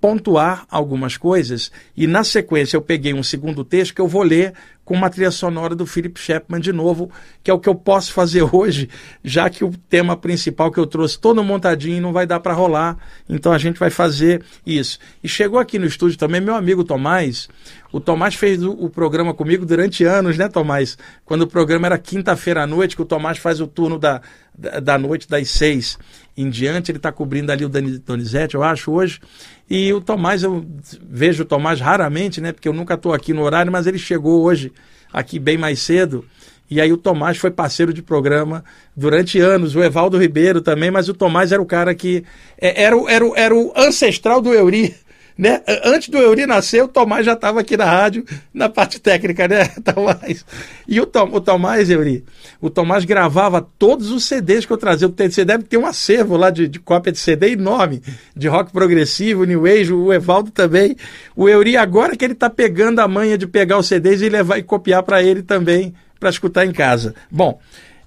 pontuar 0.00 0.66
algumas 0.70 1.16
coisas 1.16 1.70
e 1.94 2.06
na 2.06 2.24
sequência 2.24 2.76
eu 2.76 2.82
peguei 2.82 3.12
um 3.12 3.22
segundo 3.22 3.64
texto 3.64 3.94
que 3.94 4.00
eu 4.00 4.08
vou 4.08 4.22
ler 4.22 4.54
com 4.90 4.96
uma 4.96 5.08
trilha 5.08 5.30
sonora 5.30 5.76
do 5.76 5.86
Philip 5.86 6.18
Chapman 6.18 6.58
de 6.58 6.72
novo, 6.72 7.12
que 7.44 7.50
é 7.52 7.54
o 7.54 7.60
que 7.60 7.68
eu 7.68 7.76
posso 7.76 8.12
fazer 8.12 8.42
hoje, 8.52 8.88
já 9.22 9.48
que 9.48 9.64
o 9.64 9.70
tema 9.88 10.16
principal 10.16 10.68
que 10.72 10.80
eu 10.80 10.86
trouxe 10.86 11.16
todo 11.16 11.44
montadinho 11.44 12.02
não 12.02 12.12
vai 12.12 12.26
dar 12.26 12.40
para 12.40 12.52
rolar, 12.52 12.98
então 13.28 13.52
a 13.52 13.58
gente 13.58 13.78
vai 13.78 13.88
fazer 13.88 14.42
isso. 14.66 14.98
E 15.22 15.28
chegou 15.28 15.60
aqui 15.60 15.78
no 15.78 15.86
estúdio 15.86 16.18
também 16.18 16.40
meu 16.40 16.56
amigo 16.56 16.82
Tomás, 16.82 17.48
o 17.92 18.00
Tomás 18.00 18.34
fez 18.34 18.64
o, 18.64 18.72
o 18.72 18.90
programa 18.90 19.32
comigo 19.32 19.64
durante 19.64 20.02
anos, 20.02 20.36
né 20.36 20.48
Tomás? 20.48 20.98
Quando 21.24 21.42
o 21.42 21.46
programa 21.46 21.86
era 21.86 21.96
quinta-feira 21.96 22.64
à 22.64 22.66
noite, 22.66 22.96
que 22.96 23.02
o 23.02 23.06
Tomás 23.06 23.38
faz 23.38 23.60
o 23.60 23.68
turno 23.68 23.96
da, 23.96 24.20
da, 24.56 24.98
noite 24.98 25.28
das 25.28 25.48
seis 25.50 25.98
em 26.36 26.48
diante, 26.48 26.90
ele 26.90 26.98
está 26.98 27.12
cobrindo 27.12 27.52
ali 27.52 27.64
o 27.64 27.68
Donizete, 27.68 28.54
eu 28.54 28.62
acho, 28.62 28.90
hoje, 28.90 29.20
e 29.68 29.92
o 29.92 30.00
Tomás, 30.00 30.42
eu 30.42 30.64
vejo 31.02 31.42
o 31.42 31.46
Tomás 31.46 31.80
raramente, 31.80 32.40
né? 32.40 32.52
Porque 32.52 32.68
eu 32.68 32.72
nunca 32.72 32.94
estou 32.94 33.12
aqui 33.12 33.32
no 33.32 33.42
horário, 33.42 33.70
mas 33.70 33.86
ele 33.86 33.98
chegou 33.98 34.42
hoje 34.42 34.72
aqui 35.12 35.38
bem 35.38 35.58
mais 35.58 35.80
cedo. 35.80 36.24
E 36.70 36.80
aí 36.80 36.92
o 36.92 36.96
Tomás 36.96 37.36
foi 37.36 37.50
parceiro 37.50 37.92
de 37.92 38.00
programa 38.00 38.64
durante 38.96 39.40
anos, 39.40 39.74
o 39.74 39.82
Evaldo 39.82 40.16
Ribeiro 40.18 40.60
também, 40.60 40.90
mas 40.90 41.08
o 41.08 41.14
Tomás 41.14 41.50
era 41.52 41.60
o 41.60 41.66
cara 41.66 41.94
que. 41.94 42.24
É, 42.56 42.84
era, 42.84 42.96
era, 43.08 43.24
era 43.34 43.54
o 43.54 43.72
ancestral 43.76 44.40
do 44.40 44.52
Euri. 44.54 44.94
Né? 45.36 45.62
Antes 45.84 46.08
do 46.08 46.18
Euri 46.18 46.46
nascer, 46.46 46.82
o 46.82 46.88
Tomás 46.88 47.24
já 47.24 47.32
estava 47.32 47.60
aqui 47.60 47.76
na 47.76 47.84
rádio, 47.84 48.24
na 48.52 48.68
parte 48.68 49.00
técnica, 49.00 49.48
né, 49.48 49.64
Tomás? 49.82 50.44
E 50.86 51.00
o, 51.00 51.06
Tom, 51.06 51.30
o 51.32 51.40
Tomás, 51.40 51.88
Euri, 51.88 52.24
o 52.60 52.68
Tomás 52.68 53.04
gravava 53.04 53.66
todos 53.78 54.10
os 54.10 54.24
CDs 54.24 54.66
que 54.66 54.72
eu 54.72 54.76
trazia. 54.76 55.08
Você 55.08 55.44
deve 55.44 55.64
ter 55.64 55.76
um 55.76 55.86
acervo 55.86 56.36
lá 56.36 56.50
de, 56.50 56.68
de 56.68 56.78
cópia 56.78 57.12
de 57.12 57.18
CD 57.18 57.52
enorme, 57.52 58.02
de 58.36 58.48
rock 58.48 58.72
progressivo, 58.72 59.44
New 59.44 59.66
Age, 59.66 59.92
o 59.92 60.12
Evaldo 60.12 60.50
também. 60.50 60.96
O 61.34 61.48
Euri, 61.48 61.76
agora 61.76 62.16
que 62.16 62.24
ele 62.24 62.34
está 62.34 62.50
pegando 62.50 63.00
a 63.00 63.08
manha 63.08 63.38
de 63.38 63.46
pegar 63.46 63.78
os 63.78 63.86
CDs 63.86 64.20
e 64.20 64.28
levar 64.28 64.58
e 64.58 64.62
copiar 64.62 65.02
para 65.02 65.22
ele 65.22 65.42
também, 65.42 65.94
para 66.18 66.28
escutar 66.30 66.66
em 66.66 66.72
casa. 66.72 67.14
Bom, 67.30 67.58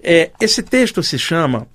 é, 0.02 0.32
esse 0.40 0.62
texto 0.62 1.02
se 1.02 1.18
chama 1.18 1.68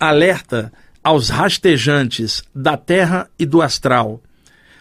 Alerta 0.00 0.72
aos 1.08 1.30
rastejantes 1.30 2.42
da 2.54 2.76
terra 2.76 3.30
e 3.38 3.46
do 3.46 3.62
astral, 3.62 4.20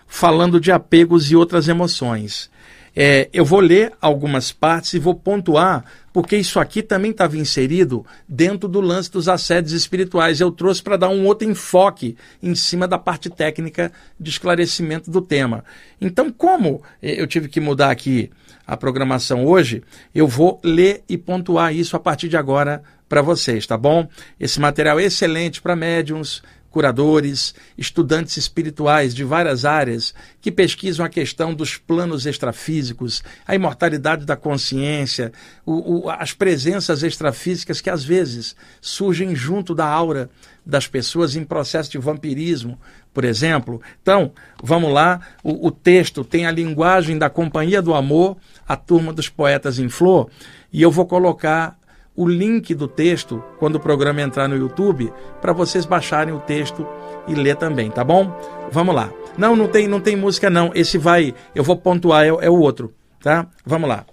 falando 0.06 0.60
de 0.60 0.74
apegos 0.74 1.32
e 1.32 1.38
outras 1.38 1.70
emoções. 1.70 2.52
É, 2.94 3.30
eu 3.32 3.46
vou 3.46 3.62
ler 3.62 3.94
algumas 4.02 4.52
partes 4.52 4.94
e 4.94 5.00
vou 5.00 5.16
pontuar, 5.16 5.86
porque 6.12 6.36
isso 6.36 6.60
aqui 6.60 6.84
também 6.84 7.12
estava 7.12 7.38
inserido 7.38 8.06
dentro 8.28 8.68
do 8.68 8.82
lance 8.82 9.10
dos 9.10 9.30
assédios 9.30 9.72
espirituais. 9.72 10.42
Eu 10.42 10.52
trouxe 10.52 10.84
para 10.84 10.98
dar 10.98 11.08
um 11.08 11.26
outro 11.26 11.50
enfoque 11.50 12.18
em 12.44 12.54
cima 12.56 12.90
da 12.90 12.98
parte 12.98 13.30
técnica 13.30 13.90
de 14.20 14.30
esclarecimento 14.30 15.10
do 15.10 15.22
tema. 15.22 15.64
Então, 16.02 16.30
como 16.30 16.84
eu 17.02 17.26
tive 17.26 17.48
que 17.48 17.62
mudar 17.62 17.90
aqui 17.90 18.30
a 18.66 18.76
programação 18.76 19.46
hoje, 19.46 19.82
eu 20.14 20.28
vou 20.28 20.60
ler 20.62 21.06
e 21.08 21.18
pontuar 21.18 21.74
isso 21.74 21.96
a 21.96 22.00
partir 22.02 22.28
de 22.28 22.36
agora 22.36 22.84
para 23.08 23.22
vocês, 23.22 23.66
tá 23.66 23.78
bom? 23.78 24.08
Esse 24.40 24.60
material 24.60 25.00
é 25.00 25.06
excelente 25.06 25.62
para 25.62 25.76
médiums, 25.76 26.42
curadores, 26.78 27.56
estudantes 27.76 28.38
espirituais 28.38 29.16
de 29.16 29.24
várias 29.24 29.66
áreas 29.66 30.14
que 30.40 30.52
pesquisam 30.52 31.04
a 31.04 31.10
questão 31.10 31.52
dos 31.52 31.76
planos 31.76 32.28
extrafísicos, 32.28 33.24
a 33.48 33.56
imortalidade 33.56 34.26
da 34.26 34.36
consciência, 34.36 35.32
o, 35.66 36.06
o, 36.06 36.10
as 36.10 36.34
presenças 36.34 37.02
extrafísicas 37.02 37.82
que 37.82 37.90
às 37.90 38.04
vezes 38.04 38.56
surgem 38.80 39.36
junto 39.36 39.74
da 39.74 39.88
aura 39.88 40.30
das 40.64 40.86
pessoas 40.86 41.36
em 41.36 41.44
processo 41.44 41.90
de 41.90 41.98
vampirismo, 41.98 42.80
por 43.12 43.24
exemplo. 43.24 43.82
Então, 44.02 44.32
vamos 44.62 44.94
lá, 44.94 45.22
o, 45.44 45.68
o 45.68 45.72
texto 45.72 46.24
tem 46.24 46.46
a 46.46 46.52
linguagem 46.52 47.18
da 47.18 47.28
Companhia 47.30 47.82
do 47.82 47.96
Amor, 47.96 48.38
a 48.68 48.76
turma 48.76 49.12
dos 49.12 49.30
poetas 49.30 49.80
em 49.80 49.90
flor, 49.90 50.30
e 50.72 50.82
eu 50.82 50.92
vou 50.92 51.08
colocar 51.08 51.76
o 52.18 52.28
link 52.28 52.74
do 52.74 52.88
texto 52.88 53.44
quando 53.60 53.76
o 53.76 53.80
programa 53.80 54.24
entrar 54.24 54.50
no 54.50 54.58
YouTube 54.58 55.14
para 55.40 55.54
vocês 55.54 55.86
baixarem 55.86 56.34
o 56.34 56.40
texto 56.40 56.86
e 57.28 57.36
ler 57.36 57.56
também, 57.56 57.92
tá 57.92 58.04
bom? 58.04 58.36
Vamos 58.72 58.96
lá. 58.96 59.14
Não, 59.38 59.56
não 59.56 59.68
tem, 59.68 59.88
não 59.88 60.02
tem 60.02 60.16
música 60.16 60.50
não. 60.50 60.72
Esse 60.74 60.98
vai, 60.98 61.36
eu 61.54 61.64
vou 61.64 61.78
pontuar 61.78 62.26
é, 62.26 62.30
é 62.30 62.50
o 62.50 62.58
outro, 62.58 62.92
tá? 63.22 63.48
Vamos 63.64 63.88
lá. 63.88 64.04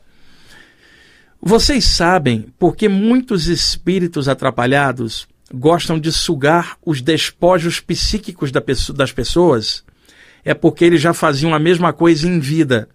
Vocês 1.41 1.85
sabem 1.87 2.53
porque 2.59 2.89
muitos 2.89 3.49
espíritos 3.49 4.29
atrapalhados 4.29 5.27
gostam 5.53 5.99
de 5.99 6.13
sugar 6.13 6.77
os 6.85 7.01
despojos 7.01 7.81
psíquicos 7.81 8.53
das 8.53 9.13
pessoas? 9.13 9.83
É 10.45 10.53
porque 10.53 10.85
eles 10.85 11.01
já 11.01 11.15
faziam 11.15 11.55
a 11.55 11.59
mesma 11.59 11.91
coisa 11.91 12.29
em 12.29 12.39
vida. 12.39 12.87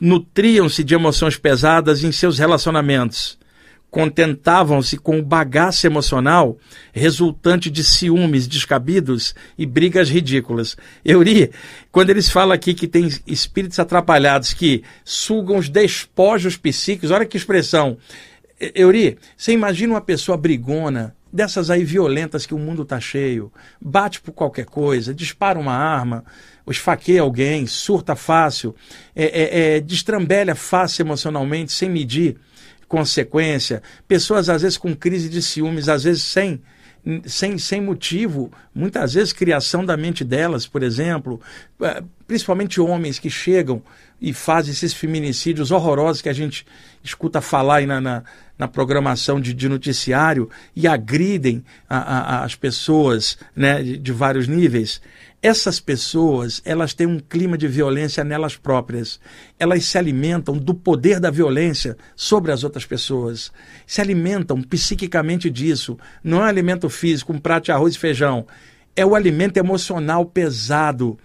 Nutriam-se 0.00 0.82
de 0.82 0.94
emoções 0.94 1.36
pesadas 1.36 2.02
em 2.02 2.10
seus 2.10 2.38
relacionamentos 2.38 3.38
contentavam-se 3.90 4.96
com 4.98 5.18
o 5.18 5.22
bagaço 5.22 5.86
emocional 5.86 6.58
resultante 6.92 7.70
de 7.70 7.82
ciúmes 7.82 8.46
descabidos 8.46 9.34
e 9.56 9.64
brigas 9.64 10.08
ridículas. 10.08 10.76
Euri, 11.04 11.50
quando 11.90 12.10
eles 12.10 12.28
falam 12.28 12.54
aqui 12.54 12.74
que 12.74 12.86
tem 12.86 13.08
espíritos 13.26 13.78
atrapalhados 13.78 14.52
que 14.52 14.82
sugam 15.04 15.56
os 15.56 15.68
despojos 15.68 16.56
psíquicos, 16.56 17.10
olha 17.10 17.24
que 17.24 17.36
expressão. 17.36 17.96
Euri, 18.74 19.18
você 19.36 19.52
imagina 19.52 19.94
uma 19.94 20.00
pessoa 20.00 20.36
brigona, 20.36 21.14
dessas 21.32 21.70
aí 21.70 21.84
violentas 21.84 22.46
que 22.46 22.54
o 22.54 22.58
mundo 22.58 22.82
está 22.82 22.98
cheio, 22.98 23.52
bate 23.80 24.20
por 24.20 24.32
qualquer 24.32 24.64
coisa, 24.64 25.14
dispara 25.14 25.58
uma 25.58 25.74
arma, 25.74 26.24
esfaqueia 26.66 27.20
alguém, 27.20 27.66
surta 27.66 28.16
fácil, 28.16 28.74
é, 29.14 29.24
é, 29.24 29.76
é, 29.76 29.80
destrambelha 29.80 30.54
fácil 30.54 31.02
emocionalmente, 31.02 31.72
sem 31.72 31.90
medir 31.90 32.36
consequência, 32.88 33.82
pessoas 34.06 34.48
às 34.48 34.62
vezes 34.62 34.78
com 34.78 34.94
crise 34.94 35.28
de 35.28 35.42
ciúmes, 35.42 35.88
às 35.88 36.04
vezes 36.04 36.22
sem 36.22 36.62
sem, 37.24 37.56
sem 37.56 37.80
motivo, 37.80 38.50
muitas 38.74 39.14
vezes 39.14 39.32
criação 39.32 39.84
da 39.84 39.96
mente 39.96 40.24
delas, 40.24 40.66
por 40.66 40.82
exemplo, 40.82 41.40
eh, 41.80 42.02
principalmente 42.26 42.80
homens 42.80 43.20
que 43.20 43.30
chegam 43.30 43.80
e 44.20 44.32
fazem 44.32 44.72
esses 44.72 44.92
feminicídios 44.92 45.70
horrorosos 45.70 46.20
que 46.20 46.28
a 46.28 46.32
gente 46.32 46.66
escuta 47.04 47.40
falar 47.40 47.76
aí 47.76 47.86
na, 47.86 48.00
na, 48.00 48.24
na 48.58 48.66
programação 48.66 49.40
de, 49.40 49.54
de, 49.54 49.68
noticiário 49.68 50.50
e 50.74 50.88
agridem 50.88 51.64
a, 51.88 51.98
a, 51.98 52.44
as 52.44 52.56
pessoas 52.56 53.38
né, 53.54 53.82
de, 53.82 53.98
de 53.98 54.12
vários 54.12 54.48
níveis. 54.48 55.00
Essas 55.46 55.78
pessoas, 55.78 56.60
elas 56.64 56.92
têm 56.92 57.06
um 57.06 57.20
clima 57.20 57.56
de 57.56 57.68
violência 57.68 58.24
nelas 58.24 58.56
próprias. 58.56 59.20
Elas 59.60 59.84
se 59.84 59.96
alimentam 59.96 60.58
do 60.58 60.74
poder 60.74 61.20
da 61.20 61.30
violência 61.30 61.96
sobre 62.16 62.50
as 62.50 62.64
outras 62.64 62.84
pessoas. 62.84 63.52
Se 63.86 64.00
alimentam 64.00 64.60
psiquicamente 64.60 65.48
disso. 65.48 65.96
Não 66.24 66.38
é 66.38 66.46
um 66.46 66.48
alimento 66.48 66.90
físico, 66.90 67.32
um 67.32 67.38
prato 67.38 67.66
de 67.66 67.70
arroz 67.70 67.94
e 67.94 67.98
feijão. 68.00 68.44
É 68.96 69.06
o 69.06 69.14
alimento 69.14 69.56
emocional 69.56 70.26
pesado. 70.26 71.16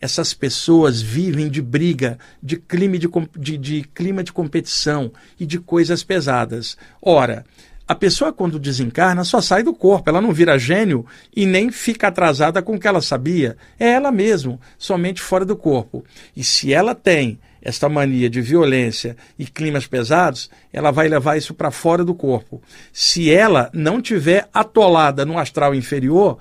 Essas 0.00 0.34
pessoas 0.34 1.00
vivem 1.00 1.48
de 1.48 1.62
briga, 1.62 2.18
de 2.42 2.56
clima 2.56 2.98
de, 2.98 3.08
de, 3.38 3.56
de 3.56 3.82
clima 3.94 4.24
de 4.24 4.32
competição 4.32 5.12
e 5.38 5.46
de 5.46 5.60
coisas 5.60 6.02
pesadas. 6.02 6.76
Ora, 7.00 7.44
a 7.88 7.94
pessoa, 7.94 8.34
quando 8.34 8.58
desencarna, 8.58 9.24
só 9.24 9.40
sai 9.40 9.62
do 9.62 9.72
corpo, 9.72 10.10
ela 10.10 10.20
não 10.20 10.30
vira 10.30 10.58
gênio 10.58 11.06
e 11.34 11.46
nem 11.46 11.72
fica 11.72 12.08
atrasada 12.08 12.60
com 12.60 12.74
o 12.74 12.78
que 12.78 12.86
ela 12.86 13.00
sabia. 13.00 13.56
É 13.80 13.88
ela 13.92 14.12
mesma, 14.12 14.60
somente 14.76 15.22
fora 15.22 15.42
do 15.42 15.56
corpo. 15.56 16.04
E 16.36 16.44
se 16.44 16.70
ela 16.70 16.94
tem 16.94 17.40
esta 17.62 17.88
mania 17.88 18.28
de 18.28 18.42
violência 18.42 19.16
e 19.38 19.46
climas 19.46 19.86
pesados, 19.86 20.50
ela 20.70 20.90
vai 20.90 21.08
levar 21.08 21.38
isso 21.38 21.54
para 21.54 21.70
fora 21.70 22.04
do 22.04 22.14
corpo. 22.14 22.60
Se 22.92 23.30
ela 23.30 23.70
não 23.72 24.02
tiver 24.02 24.46
atolada 24.52 25.24
no 25.24 25.38
astral 25.38 25.74
inferior, 25.74 26.36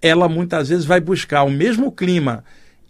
ela 0.00 0.28
muitas 0.28 0.68
vezes 0.68 0.84
vai 0.84 1.00
buscar 1.00 1.42
o 1.42 1.50
mesmo 1.50 1.90
clima 1.90 2.44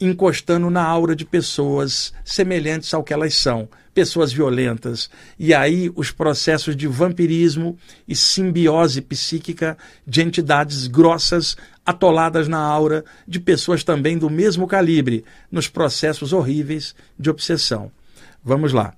encostando 0.04 0.70
na 0.70 0.82
aura 0.82 1.14
de 1.14 1.24
pessoas 1.24 2.12
semelhantes 2.24 2.92
ao 2.92 3.04
que 3.04 3.12
elas 3.12 3.34
são, 3.34 3.68
pessoas 3.94 4.32
violentas. 4.32 5.10
E 5.38 5.52
aí 5.52 5.90
os 5.94 6.10
processos 6.10 6.74
de 6.74 6.86
vampirismo 6.86 7.76
e 8.08 8.16
simbiose 8.16 9.00
psíquica 9.00 9.76
de 10.06 10.22
entidades 10.22 10.86
grossas 10.86 11.56
atoladas 11.84 12.48
na 12.48 12.58
aura 12.58 13.04
de 13.26 13.38
pessoas 13.40 13.84
também 13.84 14.16
do 14.16 14.30
mesmo 14.30 14.66
calibre, 14.66 15.24
nos 15.50 15.68
processos 15.68 16.32
horríveis 16.32 16.94
de 17.18 17.30
obsessão. 17.30 17.90
Vamos 18.44 18.72
lá. 18.72 18.94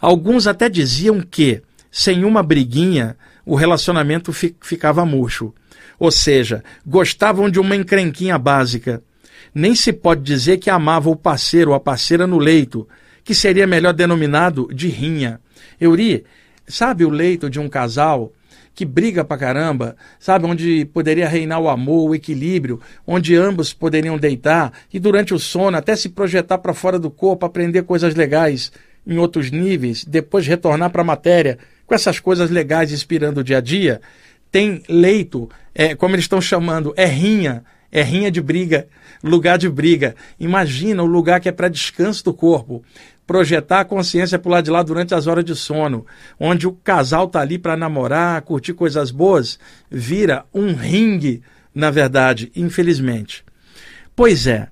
Alguns 0.00 0.46
até 0.46 0.68
diziam 0.68 1.20
que, 1.20 1.62
sem 1.90 2.24
uma 2.24 2.42
briguinha, 2.42 3.16
o 3.44 3.54
relacionamento 3.54 4.32
fi 4.32 4.54
ficava 4.60 5.04
murcho. 5.04 5.54
Ou 5.98 6.10
seja, 6.10 6.64
gostavam 6.84 7.48
de 7.48 7.60
uma 7.60 7.76
encrenquinha 7.76 8.36
básica 8.36 9.02
nem 9.54 9.74
se 9.74 9.92
pode 9.92 10.22
dizer 10.22 10.58
que 10.58 10.70
amava 10.70 11.10
o 11.10 11.16
parceiro 11.16 11.70
ou 11.70 11.76
a 11.76 11.80
parceira 11.80 12.26
no 12.26 12.38
leito, 12.38 12.88
que 13.24 13.34
seria 13.34 13.66
melhor 13.66 13.92
denominado 13.92 14.68
de 14.72 14.88
rinha. 14.88 15.40
Euri, 15.80 16.24
sabe 16.66 17.04
o 17.04 17.10
leito 17.10 17.48
de 17.48 17.60
um 17.60 17.68
casal 17.68 18.32
que 18.74 18.84
briga 18.84 19.24
pra 19.24 19.36
caramba, 19.36 19.96
sabe, 20.18 20.46
onde 20.46 20.86
poderia 20.86 21.28
reinar 21.28 21.60
o 21.60 21.68
amor, 21.68 22.10
o 22.10 22.14
equilíbrio, 22.14 22.80
onde 23.06 23.36
ambos 23.36 23.72
poderiam 23.72 24.16
deitar 24.16 24.72
e 24.92 24.98
durante 24.98 25.34
o 25.34 25.38
sono 25.38 25.76
até 25.76 25.94
se 25.94 26.08
projetar 26.08 26.58
para 26.58 26.72
fora 26.72 26.98
do 26.98 27.10
corpo, 27.10 27.44
aprender 27.44 27.82
coisas 27.82 28.14
legais 28.14 28.72
em 29.06 29.18
outros 29.18 29.50
níveis, 29.50 30.04
depois 30.04 30.46
retornar 30.46 30.90
para 30.90 31.02
a 31.02 31.04
matéria 31.04 31.58
com 31.86 31.94
essas 31.94 32.18
coisas 32.18 32.50
legais 32.50 32.92
inspirando 32.92 33.40
o 33.40 33.44
dia 33.44 33.58
a 33.58 33.60
dia. 33.60 34.00
Tem 34.50 34.82
leito, 34.88 35.50
é, 35.74 35.94
como 35.94 36.14
eles 36.14 36.24
estão 36.24 36.40
chamando, 36.40 36.94
é 36.96 37.06
rinha, 37.06 37.64
é 37.92 38.02
rinha 38.02 38.30
de 38.30 38.40
briga, 38.40 38.88
lugar 39.22 39.58
de 39.58 39.68
briga. 39.68 40.16
Imagina 40.40 41.02
o 41.02 41.06
lugar 41.06 41.40
que 41.40 41.48
é 41.48 41.52
para 41.52 41.68
descanso 41.68 42.24
do 42.24 42.32
corpo. 42.32 42.82
Projetar 43.26 43.80
a 43.80 43.84
consciência 43.84 44.38
para 44.38 44.48
o 44.48 44.52
lado 44.52 44.64
de 44.64 44.70
lá 44.70 44.82
durante 44.82 45.14
as 45.14 45.26
horas 45.26 45.44
de 45.44 45.54
sono, 45.54 46.06
onde 46.40 46.66
o 46.66 46.72
casal 46.72 47.26
está 47.26 47.40
ali 47.40 47.58
para 47.58 47.76
namorar, 47.76 48.40
curtir 48.42 48.72
coisas 48.72 49.10
boas, 49.10 49.58
vira 49.90 50.44
um 50.52 50.74
ringue, 50.74 51.42
na 51.74 51.90
verdade, 51.90 52.50
infelizmente. 52.56 53.44
Pois 54.16 54.46
é, 54.46 54.68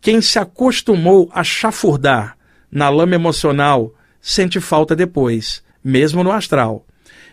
quem 0.00 0.20
se 0.20 0.38
acostumou 0.38 1.30
a 1.32 1.44
chafurdar 1.44 2.36
na 2.70 2.88
lama 2.88 3.14
emocional 3.14 3.94
sente 4.20 4.60
falta 4.60 4.96
depois, 4.96 5.62
mesmo 5.84 6.24
no 6.24 6.32
astral. 6.32 6.86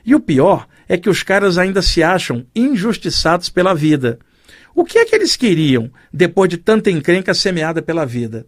E 0.05 0.13
o 0.13 0.19
pior 0.19 0.67
é 0.87 0.97
que 0.97 1.09
os 1.09 1.23
caras 1.23 1.57
ainda 1.57 1.81
se 1.81 2.03
acham 2.03 2.45
injustiçados 2.55 3.49
pela 3.49 3.73
vida. 3.73 4.19
O 4.79 4.85
que 4.85 4.97
é 4.97 5.03
que 5.03 5.13
eles 5.13 5.35
queriam 5.35 5.91
depois 6.11 6.49
de 6.49 6.55
tanta 6.55 6.89
encrenca 6.89 7.33
semeada 7.33 7.81
pela 7.81 8.05
vida? 8.05 8.47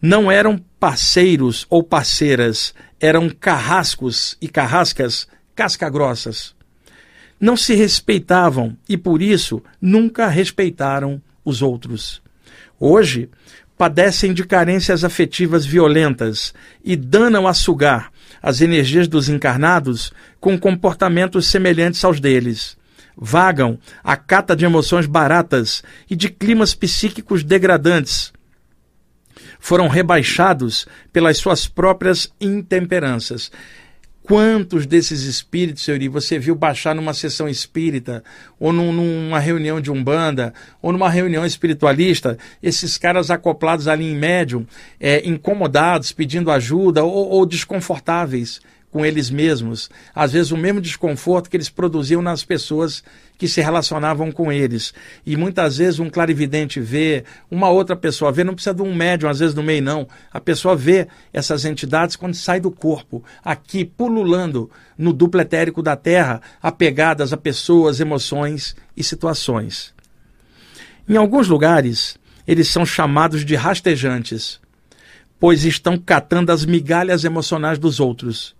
Não 0.00 0.30
eram 0.30 0.56
parceiros 0.78 1.66
ou 1.68 1.82
parceiras, 1.82 2.72
eram 3.00 3.28
carrascos 3.28 4.38
e 4.40 4.46
carrascas 4.46 5.26
casca-grossas. 5.52 6.54
Não 7.40 7.56
se 7.56 7.74
respeitavam 7.74 8.76
e 8.88 8.96
por 8.96 9.20
isso 9.20 9.60
nunca 9.82 10.28
respeitaram 10.28 11.20
os 11.44 11.60
outros. 11.60 12.22
Hoje, 12.78 13.28
padecem 13.76 14.32
de 14.32 14.44
carências 14.44 15.02
afetivas 15.02 15.66
violentas 15.66 16.54
e 16.84 16.94
danam 16.94 17.48
a 17.48 17.52
sugar 17.52 18.12
as 18.40 18.60
energias 18.60 19.08
dos 19.08 19.28
encarnados 19.28 20.12
com 20.38 20.56
comportamentos 20.56 21.48
semelhantes 21.48 22.04
aos 22.04 22.20
deles 22.20 22.78
vagam 23.16 23.78
a 24.04 24.16
cata 24.16 24.54
de 24.54 24.64
emoções 24.64 25.06
baratas 25.06 25.82
e 26.08 26.14
de 26.14 26.28
climas 26.28 26.74
psíquicos 26.74 27.42
degradantes. 27.42 28.32
Foram 29.58 29.88
rebaixados 29.88 30.86
pelas 31.12 31.38
suas 31.38 31.66
próprias 31.66 32.30
intemperanças. 32.40 33.50
Quantos 34.22 34.86
desses 34.86 35.22
espíritos, 35.22 35.84
Senhor, 35.84 36.00
você 36.10 36.36
viu 36.36 36.56
baixar 36.56 36.96
numa 36.96 37.14
sessão 37.14 37.48
espírita, 37.48 38.24
ou 38.58 38.72
num, 38.72 38.92
numa 38.92 39.38
reunião 39.38 39.80
de 39.80 39.88
umbanda, 39.88 40.52
ou 40.82 40.92
numa 40.92 41.08
reunião 41.08 41.46
espiritualista, 41.46 42.36
esses 42.60 42.98
caras 42.98 43.30
acoplados 43.30 43.86
ali 43.86 44.04
em 44.04 44.16
médium, 44.16 44.66
é, 44.98 45.24
incomodados, 45.24 46.10
pedindo 46.10 46.50
ajuda 46.50 47.04
ou, 47.04 47.28
ou 47.28 47.46
desconfortáveis? 47.46 48.60
Com 48.96 49.04
eles 49.04 49.28
mesmos, 49.28 49.90
às 50.14 50.32
vezes 50.32 50.52
o 50.52 50.56
mesmo 50.56 50.80
desconforto 50.80 51.50
que 51.50 51.56
eles 51.58 51.68
produziam 51.68 52.22
nas 52.22 52.42
pessoas 52.42 53.04
que 53.36 53.46
se 53.46 53.60
relacionavam 53.60 54.32
com 54.32 54.50
eles. 54.50 54.94
E 55.26 55.36
muitas 55.36 55.76
vezes 55.76 56.00
um 56.00 56.08
clarividente 56.08 56.80
vê, 56.80 57.22
uma 57.50 57.68
outra 57.68 57.94
pessoa 57.94 58.32
vê, 58.32 58.42
não 58.42 58.54
precisa 58.54 58.74
de 58.74 58.80
um 58.80 58.94
médium, 58.94 59.28
às 59.28 59.40
vezes 59.40 59.54
no 59.54 59.62
meio 59.62 59.82
não. 59.82 60.08
A 60.32 60.40
pessoa 60.40 60.74
vê 60.74 61.08
essas 61.30 61.66
entidades 61.66 62.16
quando 62.16 62.32
sai 62.32 62.58
do 62.58 62.70
corpo, 62.70 63.22
aqui 63.44 63.84
pululando 63.84 64.70
no 64.96 65.12
duplo 65.12 65.42
etérico 65.42 65.82
da 65.82 65.94
Terra, 65.94 66.40
apegadas 66.62 67.34
a 67.34 67.36
pessoas, 67.36 68.00
emoções 68.00 68.74
e 68.96 69.04
situações. 69.04 69.92
Em 71.06 71.18
alguns 71.18 71.48
lugares, 71.48 72.16
eles 72.48 72.68
são 72.68 72.86
chamados 72.86 73.44
de 73.44 73.56
rastejantes, 73.56 74.58
pois 75.38 75.66
estão 75.66 75.98
catando 75.98 76.50
as 76.50 76.64
migalhas 76.64 77.26
emocionais 77.26 77.78
dos 77.78 78.00
outros 78.00 78.56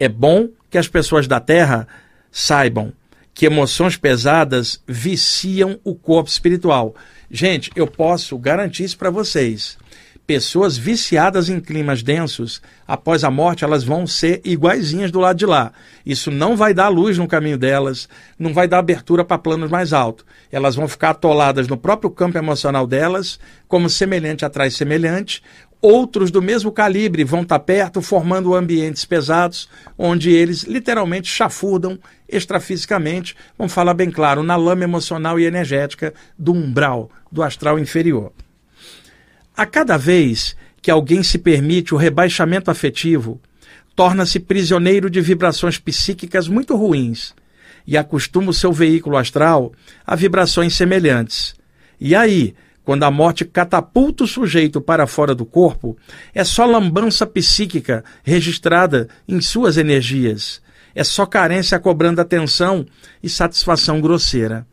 é 0.00 0.08
bom 0.08 0.48
que 0.70 0.78
as 0.78 0.88
pessoas 0.88 1.28
da 1.28 1.38
Terra 1.38 1.86
saibam 2.32 2.92
que 3.34 3.46
emoções 3.46 3.96
pesadas 3.96 4.82
viciam 4.88 5.78
o 5.84 5.94
corpo 5.94 6.28
espiritual. 6.28 6.94
Gente, 7.30 7.70
eu 7.76 7.86
posso 7.86 8.36
garantir 8.38 8.84
isso 8.84 8.98
para 8.98 9.10
vocês. 9.10 9.78
Pessoas 10.26 10.76
viciadas 10.76 11.48
em 11.48 11.58
climas 11.58 12.02
densos, 12.02 12.62
após 12.86 13.24
a 13.24 13.30
morte, 13.30 13.64
elas 13.64 13.82
vão 13.82 14.06
ser 14.06 14.40
iguaizinhas 14.44 15.10
do 15.10 15.18
lado 15.18 15.36
de 15.36 15.46
lá. 15.46 15.72
Isso 16.06 16.30
não 16.30 16.56
vai 16.56 16.72
dar 16.72 16.88
luz 16.88 17.18
no 17.18 17.26
caminho 17.26 17.58
delas, 17.58 18.08
não 18.38 18.54
vai 18.54 18.68
dar 18.68 18.78
abertura 18.78 19.24
para 19.24 19.38
planos 19.38 19.70
mais 19.70 19.92
altos. 19.92 20.24
Elas 20.50 20.76
vão 20.76 20.86
ficar 20.86 21.10
atoladas 21.10 21.66
no 21.66 21.76
próprio 21.76 22.10
campo 22.10 22.38
emocional 22.38 22.86
delas, 22.86 23.40
como 23.66 23.90
semelhante 23.90 24.44
atrai 24.44 24.70
semelhante, 24.70 25.42
Outros 25.82 26.30
do 26.30 26.42
mesmo 26.42 26.70
calibre 26.70 27.24
vão 27.24 27.40
estar 27.40 27.58
perto, 27.60 28.02
formando 28.02 28.54
ambientes 28.54 29.04
pesados, 29.06 29.68
onde 29.96 30.30
eles 30.30 30.64
literalmente 30.64 31.28
chafurdam 31.28 31.98
extrafisicamente, 32.28 33.34
vamos 33.56 33.72
falar 33.72 33.94
bem 33.94 34.10
claro, 34.10 34.42
na 34.42 34.56
lama 34.56 34.84
emocional 34.84 35.40
e 35.40 35.44
energética 35.44 36.12
do 36.38 36.52
umbral, 36.52 37.10
do 37.32 37.42
astral 37.42 37.78
inferior. 37.78 38.30
A 39.56 39.64
cada 39.64 39.96
vez 39.96 40.54
que 40.82 40.90
alguém 40.90 41.22
se 41.22 41.38
permite 41.38 41.94
o 41.94 41.98
rebaixamento 41.98 42.70
afetivo, 42.70 43.40
torna-se 43.96 44.38
prisioneiro 44.38 45.08
de 45.08 45.20
vibrações 45.20 45.78
psíquicas 45.78 46.46
muito 46.46 46.76
ruins 46.76 47.34
e 47.86 47.96
acostuma 47.96 48.50
o 48.50 48.54
seu 48.54 48.72
veículo 48.72 49.16
astral 49.16 49.72
a 50.06 50.14
vibrações 50.14 50.74
semelhantes. 50.74 51.54
E 51.98 52.14
aí, 52.14 52.54
quando 52.90 53.04
a 53.04 53.10
morte 53.12 53.44
catapulta 53.44 54.24
o 54.24 54.26
sujeito 54.26 54.80
para 54.80 55.06
fora 55.06 55.32
do 55.32 55.46
corpo, 55.46 55.96
é 56.34 56.42
só 56.42 56.64
lambança 56.64 57.24
psíquica 57.24 58.02
registrada 58.24 59.06
em 59.28 59.40
suas 59.40 59.76
energias. 59.76 60.60
É 60.92 61.04
só 61.04 61.24
carência 61.24 61.78
cobrando 61.78 62.20
atenção 62.20 62.84
e 63.22 63.28
satisfação 63.28 64.00
grosseira. 64.00 64.66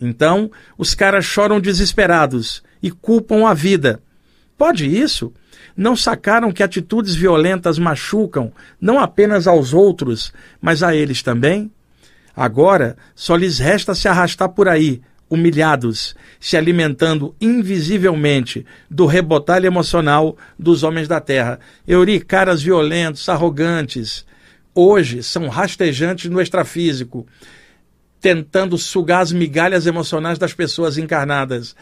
Então, 0.00 0.52
os 0.78 0.94
caras 0.94 1.24
choram 1.24 1.58
desesperados 1.58 2.62
e 2.80 2.92
culpam 2.92 3.44
a 3.44 3.52
vida. 3.52 4.00
Pode 4.56 4.86
isso? 4.86 5.32
Não 5.76 5.96
sacaram 5.96 6.52
que 6.52 6.62
atitudes 6.62 7.16
violentas 7.16 7.76
machucam 7.76 8.52
não 8.80 9.00
apenas 9.00 9.48
aos 9.48 9.74
outros, 9.74 10.32
mas 10.62 10.80
a 10.80 10.94
eles 10.94 11.24
também? 11.24 11.72
Agora 12.36 12.96
só 13.16 13.34
lhes 13.34 13.58
resta 13.58 13.96
se 13.96 14.06
arrastar 14.06 14.50
por 14.50 14.68
aí, 14.68 15.02
humilhados, 15.28 16.14
se 16.38 16.56
alimentando 16.56 17.34
invisivelmente 17.40 18.64
do 18.90 19.06
rebotalho 19.06 19.66
emocional 19.66 20.36
dos 20.58 20.82
homens 20.82 21.08
da 21.08 21.20
terra. 21.20 21.58
Euri, 21.86 22.20
caras 22.20 22.62
violentos, 22.62 23.28
arrogantes, 23.28 24.24
hoje 24.74 25.22
são 25.22 25.48
rastejantes 25.48 26.30
no 26.30 26.40
extrafísico, 26.40 27.26
tentando 28.20 28.78
sugar 28.78 29.20
as 29.20 29.32
migalhas 29.32 29.86
emocionais 29.86 30.38
das 30.38 30.54
pessoas 30.54 30.96
encarnadas. 30.96 31.76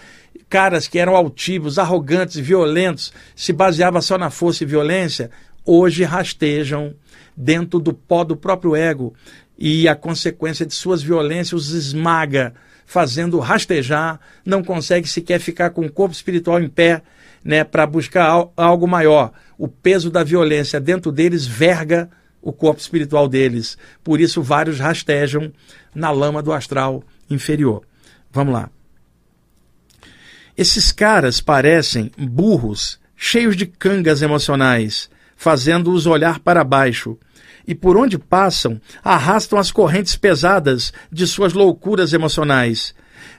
Caras 0.49 0.88
que 0.88 0.99
eram 0.99 1.14
altivos, 1.14 1.78
arrogantes, 1.78 2.36
violentos, 2.36 3.12
se 3.34 3.53
baseavam 3.53 4.03
só 4.03 4.18
na 4.18 4.30
força 4.30 4.64
e 4.64 4.66
violência, 4.66 5.30
hoje 5.64 6.03
rastejam 6.05 6.95
dentro 7.36 7.78
do 7.78 7.95
pó 7.95 8.24
do 8.24 8.36
próprio 8.36 8.74
ego 8.74 9.14
e 9.57 9.88
a 9.88 9.95
consequência 9.95 10.66
de 10.66 10.74
suas 10.74 11.03
violências 11.03 11.53
os 11.53 11.70
esmaga 11.70 12.55
fazendo 12.87 13.39
rastejar, 13.39 14.20
não 14.45 14.62
consegue 14.62 15.09
sequer 15.09 15.41
ficar 15.41 15.70
com 15.70 15.85
o 15.87 15.91
corpo 15.91 16.14
espiritual 16.14 16.61
em 16.61 16.68
pé, 16.68 17.03
né, 17.45 17.64
para 17.64 17.87
buscar 17.87 18.49
algo 18.57 18.87
maior. 18.87 19.33
O 19.59 19.66
peso 19.68 20.11
da 20.11 20.22
violência 20.22 20.80
dentro 20.80 21.11
deles 21.11 21.47
verga 21.47 22.11
o 22.41 22.53
corpo 22.53 22.80
espiritual 22.80 23.28
deles. 23.28 23.78
Por 24.03 24.20
isso 24.20 24.43
vários 24.43 24.78
rastejam 24.78 25.53
na 25.95 26.11
lama 26.11 26.43
do 26.43 26.53
astral 26.53 27.03
inferior. 27.30 27.83
Vamos 28.30 28.53
lá. 28.53 28.70
Esses 30.57 30.93
caras 30.93 31.41
parecem 31.41 32.11
burros, 32.18 33.01
cheios 33.16 33.57
de 33.57 33.66
cangas 33.66 34.20
emocionais, 34.20 35.09
fazendo-os 35.37 36.07
olhar 36.07 36.41
para 36.41 36.62
baixo, 36.62 37.18
e 37.66 37.74
por 37.74 37.96
onde 37.96 38.18
passam, 38.18 38.80
arrastam 39.02 39.58
as 39.58 39.70
correntes 39.70 40.16
pesadas 40.16 40.92
de 41.10 41.26
suas 41.26 41.52
loucuras 41.52 42.12
emocionais, 42.12 42.94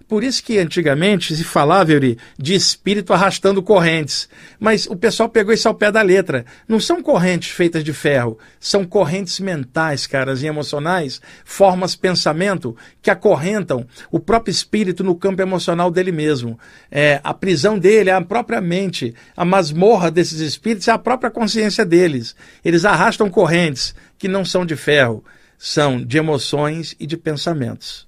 por 0.07 0.23
isso 0.23 0.43
que 0.43 0.59
antigamente 0.59 1.35
se 1.35 1.43
falava, 1.43 1.91
Yuri, 1.91 2.17
de 2.37 2.53
espírito 2.53 3.13
arrastando 3.13 3.63
correntes. 3.63 4.29
Mas 4.59 4.85
o 4.85 4.95
pessoal 4.95 5.29
pegou 5.29 5.53
isso 5.53 5.67
ao 5.67 5.73
pé 5.73 5.91
da 5.91 6.01
letra. 6.01 6.45
Não 6.67 6.79
são 6.79 7.01
correntes 7.01 7.49
feitas 7.49 7.83
de 7.83 7.93
ferro, 7.93 8.37
são 8.59 8.85
correntes 8.85 9.39
mentais, 9.39 10.05
caras, 10.05 10.43
e 10.43 10.45
emocionais, 10.45 11.21
formas 11.43 11.95
pensamento 11.95 12.75
que 13.01 13.09
acorrentam 13.09 13.87
o 14.11 14.19
próprio 14.19 14.51
espírito 14.51 15.03
no 15.03 15.15
campo 15.15 15.41
emocional 15.41 15.89
dele 15.89 16.11
mesmo. 16.11 16.59
É, 16.91 17.19
a 17.23 17.33
prisão 17.33 17.79
dele 17.79 18.09
é 18.09 18.13
a 18.13 18.21
própria 18.21 18.61
mente, 18.61 19.15
a 19.35 19.45
masmorra 19.45 20.11
desses 20.11 20.41
espíritos 20.41 20.87
é 20.87 20.91
a 20.91 20.97
própria 20.99 21.31
consciência 21.31 21.85
deles. 21.85 22.35
Eles 22.63 22.85
arrastam 22.85 23.29
correntes 23.29 23.95
que 24.23 24.27
não 24.29 24.45
são 24.45 24.65
de 24.65 24.77
ferro, 24.77 25.21
são 25.57 26.01
de 26.01 26.17
emoções 26.17 26.95
e 26.97 27.05
de 27.05 27.17
pensamentos. 27.17 28.07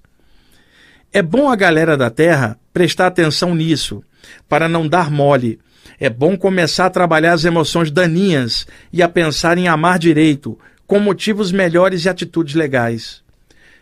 É 1.12 1.20
bom 1.20 1.50
a 1.50 1.54
galera 1.54 1.94
da 1.94 2.08
Terra 2.08 2.58
prestar 2.72 3.08
atenção 3.08 3.54
nisso, 3.54 4.02
para 4.48 4.66
não 4.66 4.88
dar 4.88 5.10
mole. 5.10 5.60
É 6.00 6.08
bom 6.08 6.34
começar 6.34 6.86
a 6.86 6.90
trabalhar 6.90 7.34
as 7.34 7.44
emoções 7.44 7.90
daninhas 7.90 8.66
e 8.90 9.02
a 9.02 9.10
pensar 9.10 9.58
em 9.58 9.68
amar 9.68 9.98
direito, 9.98 10.58
com 10.86 10.98
motivos 10.98 11.52
melhores 11.52 12.06
e 12.06 12.08
atitudes 12.08 12.54
legais. 12.54 13.22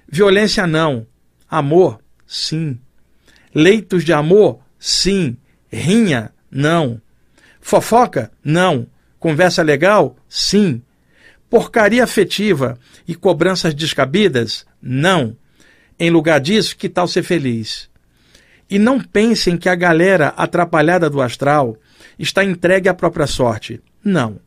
Violência 0.09 0.67
não. 0.67 1.07
Amor, 1.49 2.01
sim. 2.27 2.81
Leitos 3.55 4.03
de 4.03 4.13
amor, 4.13 4.59
sim. 4.77 5.37
Rinha, 5.73 6.33
não. 6.51 7.01
Fofoca, 7.61 8.33
não. 8.43 8.89
Conversa 9.21 9.63
legal, 9.63 10.17
sim. 10.29 10.83
Porcaria 11.55 12.03
afetiva 12.03 12.77
e 13.07 13.15
cobranças 13.15 13.73
descabidas, 13.73 14.67
não. 14.83 15.37
Em 15.97 16.11
lugar 16.11 16.41
disso, 16.41 16.77
que 16.77 16.89
tal 16.89 17.07
ser 17.07 17.23
feliz? 17.23 17.89
E 18.69 18.77
não 18.77 18.99
pensem 18.99 19.57
que 19.57 19.69
a 19.69 19.77
galera 19.77 20.35
atrapalhada 20.37 21.09
do 21.09 21.23
astral 21.23 21.77
está 22.19 22.43
entregue 22.43 22.89
à 22.89 22.93
própria 22.93 23.29
sorte. 23.29 23.81
Não. 24.03 24.41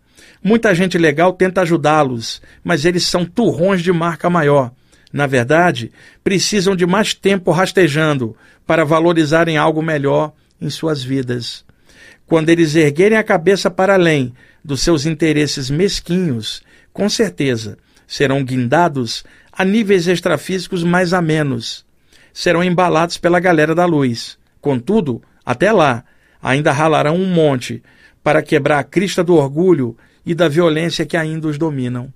Muita 0.43 0.75
gente 0.75 0.97
legal 0.97 1.31
tenta 1.31 1.61
ajudá-los, 1.61 2.41
mas 2.61 2.83
eles 2.83 3.05
são 3.05 3.23
turrões 3.23 3.81
de 3.81 3.93
marca 3.93 4.29
maior. 4.29 4.73
Na 5.13 5.25
verdade, 5.25 5.93
precisam 6.25 6.75
de 6.75 6.85
mais 6.85 7.13
tempo 7.13 7.51
rastejando 7.51 8.35
para 8.65 8.83
valorizarem 8.83 9.55
algo 9.55 9.81
melhor 9.81 10.33
em 10.59 10.69
suas 10.69 11.01
vidas. 11.01 11.63
Quando 12.25 12.49
eles 12.49 12.75
erguerem 12.75 13.17
a 13.17 13.23
cabeça 13.23 13.71
para 13.71 13.93
além 13.93 14.33
dos 14.61 14.81
seus 14.81 15.05
interesses 15.05 15.69
mesquinhos, 15.69 16.66
com 16.97 17.07
certeza 17.07 17.77
serão 18.07 18.43
guindados 18.43 19.23
a 19.53 19.63
níveis 19.63 20.07
extrafísicos 20.07 20.83
mais 20.83 21.13
a 21.13 21.21
menos. 21.21 21.85
Serão 22.33 22.63
embalados 22.63 23.19
pela 23.19 23.39
galera 23.39 23.75
da 23.75 23.85
luz. 23.85 24.35
Contudo, 24.59 25.21
até 25.45 25.71
lá, 25.71 26.03
ainda 26.41 26.71
ralarão 26.71 27.15
um 27.15 27.27
monte 27.27 27.83
para 28.23 28.41
quebrar 28.41 28.79
a 28.79 28.83
crista 28.83 29.23
do 29.23 29.35
orgulho 29.35 29.95
e 30.25 30.33
da 30.33 30.47
violência 30.47 31.05
que 31.05 31.15
ainda 31.15 31.47
os 31.47 31.59
dominam. 31.59 32.11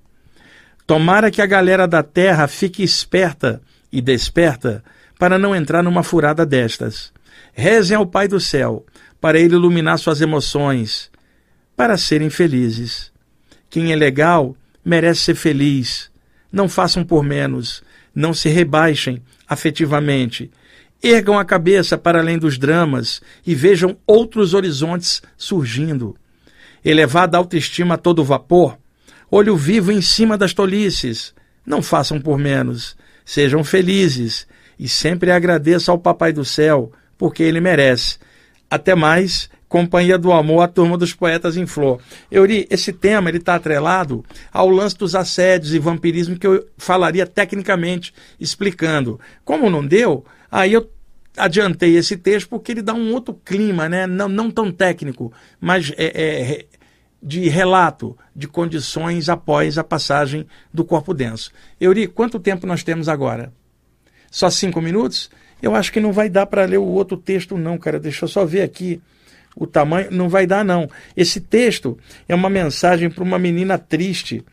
Tomara 0.87 1.29
que 1.29 1.43
a 1.43 1.45
galera 1.45 1.87
da 1.87 2.01
terra 2.01 2.47
fique 2.47 2.81
esperta 2.81 3.61
e 3.91 4.01
desperta 4.01 4.83
para 5.19 5.37
não 5.37 5.55
entrar 5.55 5.83
numa 5.83 6.01
furada 6.01 6.43
destas. 6.43 7.13
Rezem 7.53 7.95
ao 7.95 8.07
Pai 8.07 8.27
do 8.27 8.39
céu 8.39 8.83
para 9.21 9.39
ele 9.39 9.53
iluminar 9.53 9.99
suas 9.99 10.21
emoções, 10.21 11.11
para 11.77 11.97
serem 11.97 12.31
felizes. 12.31 13.11
Quem 13.69 13.91
é 13.93 13.95
legal 13.95 14.55
merece 14.83 15.21
ser 15.21 15.35
feliz 15.35 16.11
não 16.51 16.67
façam 16.67 17.03
por 17.03 17.23
menos, 17.23 17.81
não 18.13 18.33
se 18.33 18.49
rebaixem 18.49 19.21
afetivamente. 19.47 20.51
Ergam 21.01 21.39
a 21.39 21.45
cabeça 21.45 21.97
para 21.97 22.19
além 22.19 22.37
dos 22.37 22.57
dramas 22.57 23.21
e 23.47 23.55
vejam 23.55 23.97
outros 24.05 24.53
horizontes 24.53 25.21
surgindo. 25.37 26.15
Elevada 26.83 27.37
autoestima 27.37 27.95
a 27.95 27.97
todo 27.97 28.23
vapor, 28.23 28.77
olho 29.29 29.55
vivo 29.55 29.91
em 29.91 30.01
cima 30.01 30.37
das 30.37 30.53
tolices. 30.53 31.33
Não 31.65 31.81
façam 31.81 32.19
por 32.19 32.37
menos, 32.37 32.97
sejam 33.23 33.63
felizes 33.63 34.47
e 34.77 34.89
sempre 34.89 35.31
agradeçam 35.31 35.93
ao 35.93 35.99
Papai 35.99 36.33
do 36.33 36.43
Céu, 36.43 36.91
porque 37.17 37.43
ele 37.43 37.61
merece. 37.61 38.17
Até 38.69 38.95
mais 38.95 39.49
Companhia 39.71 40.17
do 40.17 40.33
Amor, 40.33 40.63
a 40.63 40.67
Turma 40.67 40.97
dos 40.97 41.13
Poetas 41.13 41.55
em 41.55 41.65
Flor. 41.65 42.01
Euri, 42.29 42.67
esse 42.69 42.91
tema 42.91 43.29
ele 43.29 43.37
está 43.37 43.55
atrelado 43.55 44.21
ao 44.51 44.67
lance 44.67 44.97
dos 44.97 45.15
assédios 45.15 45.73
e 45.73 45.79
vampirismo 45.79 46.37
que 46.37 46.45
eu 46.45 46.67
falaria 46.77 47.25
tecnicamente, 47.25 48.13
explicando. 48.37 49.17
Como 49.45 49.69
não 49.69 49.87
deu, 49.87 50.25
aí 50.51 50.73
eu 50.73 50.91
adiantei 51.37 51.95
esse 51.95 52.17
texto 52.17 52.49
porque 52.49 52.73
ele 52.73 52.81
dá 52.81 52.93
um 52.93 53.13
outro 53.13 53.33
clima, 53.45 53.87
né? 53.87 54.05
não, 54.05 54.27
não 54.27 54.51
tão 54.51 54.73
técnico, 54.73 55.31
mas 55.57 55.93
é, 55.95 56.03
é, 56.05 56.65
de 57.23 57.47
relato 57.47 58.17
de 58.35 58.49
condições 58.49 59.29
após 59.29 59.77
a 59.77 59.85
passagem 59.85 60.45
do 60.73 60.83
corpo 60.83 61.13
denso. 61.13 61.49
Euri, 61.79 62.07
quanto 62.07 62.41
tempo 62.41 62.67
nós 62.67 62.83
temos 62.83 63.07
agora? 63.07 63.53
Só 64.29 64.49
cinco 64.49 64.81
minutos? 64.81 65.31
Eu 65.61 65.73
acho 65.73 65.93
que 65.93 66.01
não 66.01 66.11
vai 66.11 66.27
dar 66.27 66.45
para 66.45 66.65
ler 66.65 66.79
o 66.79 66.87
outro 66.87 67.15
texto, 67.15 67.57
não, 67.57 67.77
cara. 67.77 68.01
Deixa 68.01 68.25
eu 68.25 68.29
só 68.29 68.43
ver 68.43 68.63
aqui 68.63 69.01
o 69.55 69.67
tamanho, 69.67 70.09
não 70.11 70.29
vai 70.29 70.47
dar, 70.47 70.63
não. 70.63 70.89
Esse 71.15 71.41
texto 71.41 71.97
é 72.27 72.33
uma 72.35 72.49
mensagem 72.49 73.09
para 73.09 73.23
uma 73.23 73.37
menina 73.37 73.77
triste, 73.77 74.43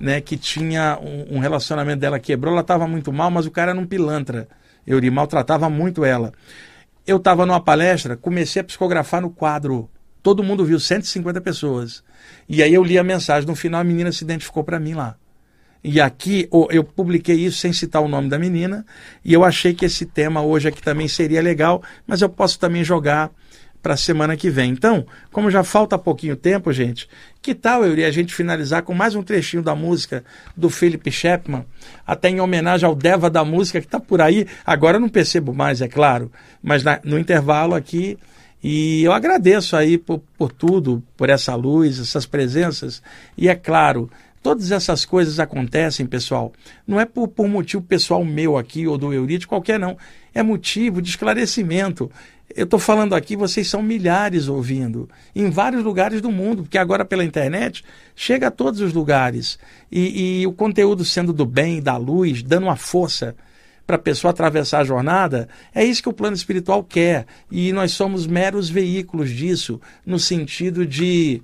né, 0.00 0.20
que 0.20 0.36
tinha 0.36 0.98
um, 1.00 1.36
um 1.36 1.38
relacionamento 1.38 2.00
dela 2.00 2.18
quebrou, 2.18 2.52
ela 2.52 2.62
estava 2.62 2.86
muito 2.86 3.12
mal, 3.12 3.30
mas 3.30 3.46
o 3.46 3.50
cara 3.50 3.70
era 3.70 3.80
um 3.80 3.86
pilantra. 3.86 4.48
Euri 4.86 5.10
maltratava 5.10 5.68
muito 5.70 6.04
ela. 6.04 6.32
Eu 7.06 7.16
estava 7.16 7.46
numa 7.46 7.60
palestra, 7.60 8.16
comecei 8.16 8.60
a 8.60 8.64
psicografar 8.64 9.20
no 9.20 9.30
quadro. 9.30 9.88
Todo 10.22 10.42
mundo 10.42 10.64
viu, 10.64 10.78
150 10.78 11.40
pessoas. 11.40 12.02
E 12.48 12.62
aí 12.62 12.72
eu 12.72 12.84
li 12.84 12.96
a 12.96 13.02
mensagem. 13.02 13.48
No 13.48 13.56
final, 13.56 13.80
a 13.80 13.84
menina 13.84 14.12
se 14.12 14.22
identificou 14.22 14.62
para 14.62 14.78
mim 14.78 14.94
lá. 14.94 15.16
E 15.82 16.00
aqui 16.00 16.48
eu 16.70 16.84
publiquei 16.84 17.34
isso 17.34 17.58
sem 17.58 17.72
citar 17.72 18.00
o 18.02 18.08
nome 18.08 18.28
da 18.28 18.38
menina. 18.38 18.86
E 19.24 19.32
eu 19.32 19.42
achei 19.42 19.74
que 19.74 19.84
esse 19.84 20.06
tema 20.06 20.40
hoje 20.40 20.68
aqui 20.68 20.80
também 20.80 21.08
seria 21.08 21.42
legal, 21.42 21.82
mas 22.06 22.22
eu 22.22 22.28
posso 22.28 22.58
também 22.58 22.84
jogar 22.84 23.32
para 23.82 23.94
a 23.94 23.96
semana 23.96 24.36
que 24.36 24.48
vem. 24.48 24.70
Então, 24.70 25.04
como 25.32 25.50
já 25.50 25.64
falta 25.64 25.98
pouquinho 25.98 26.36
tempo, 26.36 26.72
gente, 26.72 27.08
que 27.42 27.54
tal, 27.54 27.84
eu 27.84 28.06
a 28.06 28.10
gente 28.10 28.32
finalizar 28.32 28.82
com 28.82 28.94
mais 28.94 29.14
um 29.14 29.22
trechinho 29.22 29.62
da 29.62 29.74
música 29.74 30.24
do 30.56 30.70
Philip 30.70 31.10
Chapman, 31.10 31.64
até 32.06 32.28
em 32.28 32.40
homenagem 32.40 32.86
ao 32.86 32.94
Deva 32.94 33.28
da 33.28 33.44
música 33.44 33.80
que 33.80 33.86
está 33.86 33.98
por 33.98 34.20
aí. 34.20 34.46
Agora 34.64 34.96
eu 34.96 35.00
não 35.00 35.08
percebo 35.08 35.52
mais, 35.52 35.82
é 35.82 35.88
claro, 35.88 36.30
mas 36.62 36.84
na, 36.84 37.00
no 37.02 37.18
intervalo 37.18 37.74
aqui. 37.74 38.16
E 38.64 39.02
eu 39.02 39.12
agradeço 39.12 39.76
aí 39.76 39.98
por, 39.98 40.22
por 40.38 40.52
tudo, 40.52 41.02
por 41.16 41.28
essa 41.28 41.52
luz, 41.56 41.98
essas 41.98 42.24
presenças. 42.24 43.02
E 43.36 43.48
é 43.48 43.56
claro, 43.56 44.08
Todas 44.42 44.72
essas 44.72 45.04
coisas 45.04 45.38
acontecem, 45.38 46.04
pessoal, 46.04 46.52
não 46.84 46.98
é 46.98 47.04
por, 47.04 47.28
por, 47.28 47.46
motivo 47.46 47.80
pessoal 47.80 48.24
meu 48.24 48.58
aqui 48.58 48.88
ou 48.88 48.98
do 48.98 49.12
Eurite, 49.12 49.46
qualquer 49.46 49.78
não. 49.78 49.96
É 50.34 50.42
motivo 50.42 51.00
de 51.00 51.10
esclarecimento. 51.10 52.10
Eu 52.54 52.64
estou 52.64 52.78
falando 52.78 53.14
aqui, 53.14 53.36
vocês 53.36 53.68
são 53.68 53.82
milhares 53.82 54.48
ouvindo, 54.48 55.08
em 55.34 55.48
vários 55.50 55.82
lugares 55.82 56.20
do 56.20 56.30
mundo, 56.30 56.62
porque 56.62 56.78
agora 56.78 57.04
pela 57.04 57.24
internet 57.24 57.84
chega 58.14 58.48
a 58.48 58.50
todos 58.50 58.80
os 58.80 58.92
lugares. 58.92 59.58
E, 59.90 60.40
e 60.40 60.46
o 60.46 60.52
conteúdo 60.52 61.04
sendo 61.04 61.32
do 61.32 61.46
bem, 61.46 61.80
da 61.80 61.96
luz, 61.96 62.42
dando 62.42 62.64
uma 62.64 62.76
força 62.76 63.34
para 63.86 63.96
a 63.96 63.98
pessoa 63.98 64.30
atravessar 64.30 64.80
a 64.80 64.84
jornada, 64.84 65.48
é 65.74 65.84
isso 65.84 66.02
que 66.02 66.08
o 66.08 66.12
plano 66.12 66.36
espiritual 66.36 66.84
quer. 66.84 67.26
E 67.50 67.72
nós 67.72 67.92
somos 67.92 68.26
meros 68.26 68.68
veículos 68.68 69.30
disso, 69.30 69.80
no 70.06 70.18
sentido 70.18 70.86
de 70.86 71.42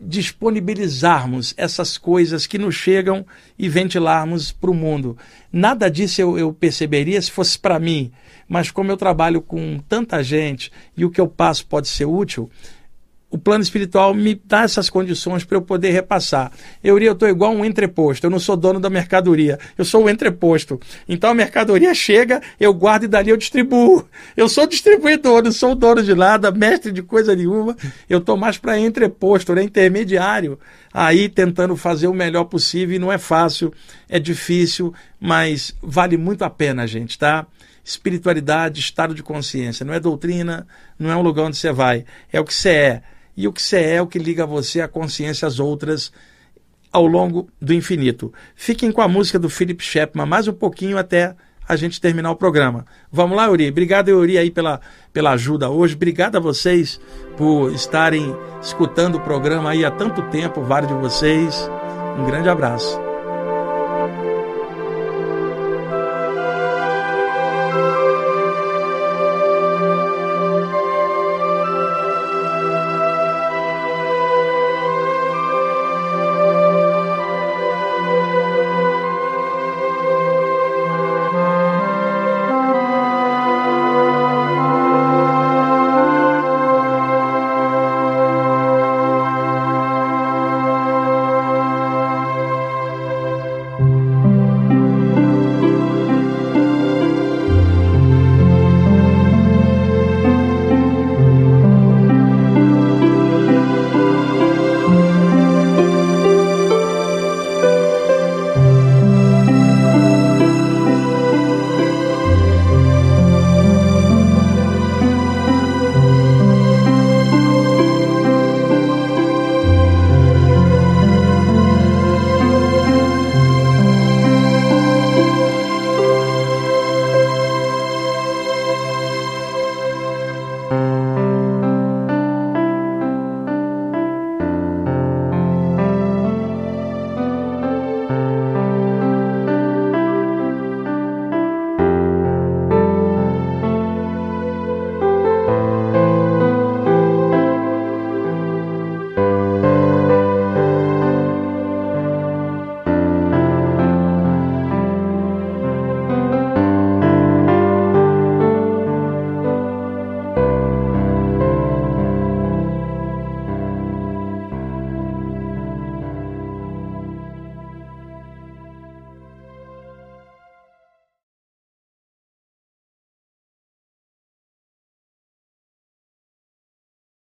disponibilizarmos 0.00 1.54
essas 1.56 1.96
coisas 1.96 2.46
que 2.46 2.58
nos 2.58 2.74
chegam 2.74 3.24
e 3.58 3.68
ventilarmos 3.68 4.52
para 4.52 4.70
o 4.70 4.74
mundo. 4.74 5.16
Nada 5.52 5.90
disso 5.90 6.20
eu, 6.20 6.38
eu 6.38 6.52
perceberia 6.52 7.20
se 7.20 7.30
fosse 7.30 7.58
para 7.58 7.78
mim, 7.78 8.12
mas 8.48 8.70
como 8.70 8.90
eu 8.90 8.96
trabalho 8.96 9.40
com 9.40 9.78
tanta 9.88 10.22
gente 10.22 10.70
e 10.96 11.04
o 11.04 11.10
que 11.10 11.20
eu 11.20 11.26
passo 11.26 11.66
pode 11.66 11.88
ser 11.88 12.04
útil, 12.04 12.50
o 13.28 13.36
plano 13.36 13.62
espiritual 13.62 14.14
me 14.14 14.40
dá 14.44 14.62
essas 14.62 14.88
condições 14.88 15.44
para 15.44 15.56
eu 15.56 15.62
poder 15.62 15.90
repassar. 15.90 16.52
Eu 16.82 16.96
eu 16.98 17.12
estou 17.12 17.28
igual 17.28 17.52
um 17.52 17.64
entreposto, 17.64 18.26
eu 18.26 18.30
não 18.30 18.38
sou 18.38 18.56
dono 18.56 18.80
da 18.80 18.88
mercadoria, 18.88 19.58
eu 19.76 19.84
sou 19.84 20.04
o 20.04 20.10
entreposto. 20.10 20.80
Então 21.08 21.30
a 21.30 21.34
mercadoria 21.34 21.92
chega, 21.94 22.40
eu 22.58 22.72
guardo 22.72 23.04
e 23.04 23.08
dali 23.08 23.30
eu 23.30 23.36
distribuo. 23.36 24.08
Eu 24.36 24.48
sou 24.48 24.66
distribuidor, 24.66 25.42
não 25.42 25.52
sou 25.52 25.74
dono 25.74 26.02
de 26.02 26.14
nada, 26.14 26.50
mestre 26.50 26.92
de 26.92 27.02
coisa 27.02 27.34
nenhuma. 27.34 27.76
Eu 28.08 28.18
estou 28.18 28.36
mais 28.36 28.58
para 28.58 28.78
entreposto, 28.78 29.54
né, 29.54 29.62
intermediário, 29.62 30.58
aí 30.92 31.28
tentando 31.28 31.76
fazer 31.76 32.06
o 32.06 32.14
melhor 32.14 32.44
possível 32.44 32.96
e 32.96 32.98
não 32.98 33.12
é 33.12 33.18
fácil, 33.18 33.72
é 34.08 34.18
difícil, 34.18 34.94
mas 35.20 35.74
vale 35.82 36.16
muito 36.16 36.44
a 36.44 36.50
pena, 36.50 36.86
gente, 36.86 37.18
tá? 37.18 37.46
Espiritualidade, 37.84 38.80
estado 38.80 39.14
de 39.14 39.22
consciência. 39.22 39.84
Não 39.84 39.94
é 39.94 40.00
doutrina, 40.00 40.66
não 40.98 41.10
é 41.10 41.16
um 41.16 41.22
lugar 41.22 41.44
onde 41.44 41.56
você 41.56 41.72
vai. 41.72 42.04
É 42.32 42.40
o 42.40 42.44
que 42.44 42.54
você 42.54 42.70
é. 42.70 43.02
E 43.36 43.46
o 43.46 43.52
que 43.52 43.60
você 43.60 43.80
é 43.80 44.02
o 44.02 44.06
que 44.06 44.18
liga 44.18 44.46
você 44.46 44.80
à 44.80 44.88
consciência 44.88 45.46
às 45.46 45.58
outras 45.58 46.12
ao 46.92 47.06
longo 47.06 47.48
do 47.60 47.74
infinito. 47.74 48.32
Fiquem 48.54 48.90
com 48.90 49.02
a 49.02 49.08
música 49.08 49.38
do 49.38 49.50
Philip 49.50 49.82
Chapman 49.82 50.24
mais 50.24 50.48
um 50.48 50.52
pouquinho 50.52 50.96
até 50.96 51.34
a 51.68 51.76
gente 51.76 52.00
terminar 52.00 52.30
o 52.30 52.36
programa. 52.36 52.86
Vamos 53.10 53.36
lá, 53.36 53.46
Yuri. 53.46 53.68
Obrigado, 53.68 54.08
Yuri, 54.08 54.38
aí 54.38 54.50
pela, 54.50 54.80
pela 55.12 55.32
ajuda 55.32 55.68
hoje. 55.68 55.94
Obrigado 55.94 56.36
a 56.36 56.40
vocês 56.40 57.00
por 57.36 57.72
estarem 57.72 58.34
escutando 58.62 59.16
o 59.16 59.20
programa 59.20 59.70
aí 59.70 59.84
há 59.84 59.90
tanto 59.90 60.22
tempo, 60.30 60.62
vários 60.62 60.92
de 60.92 60.98
vocês. 60.98 61.68
Um 62.18 62.24
grande 62.24 62.48
abraço. 62.48 63.05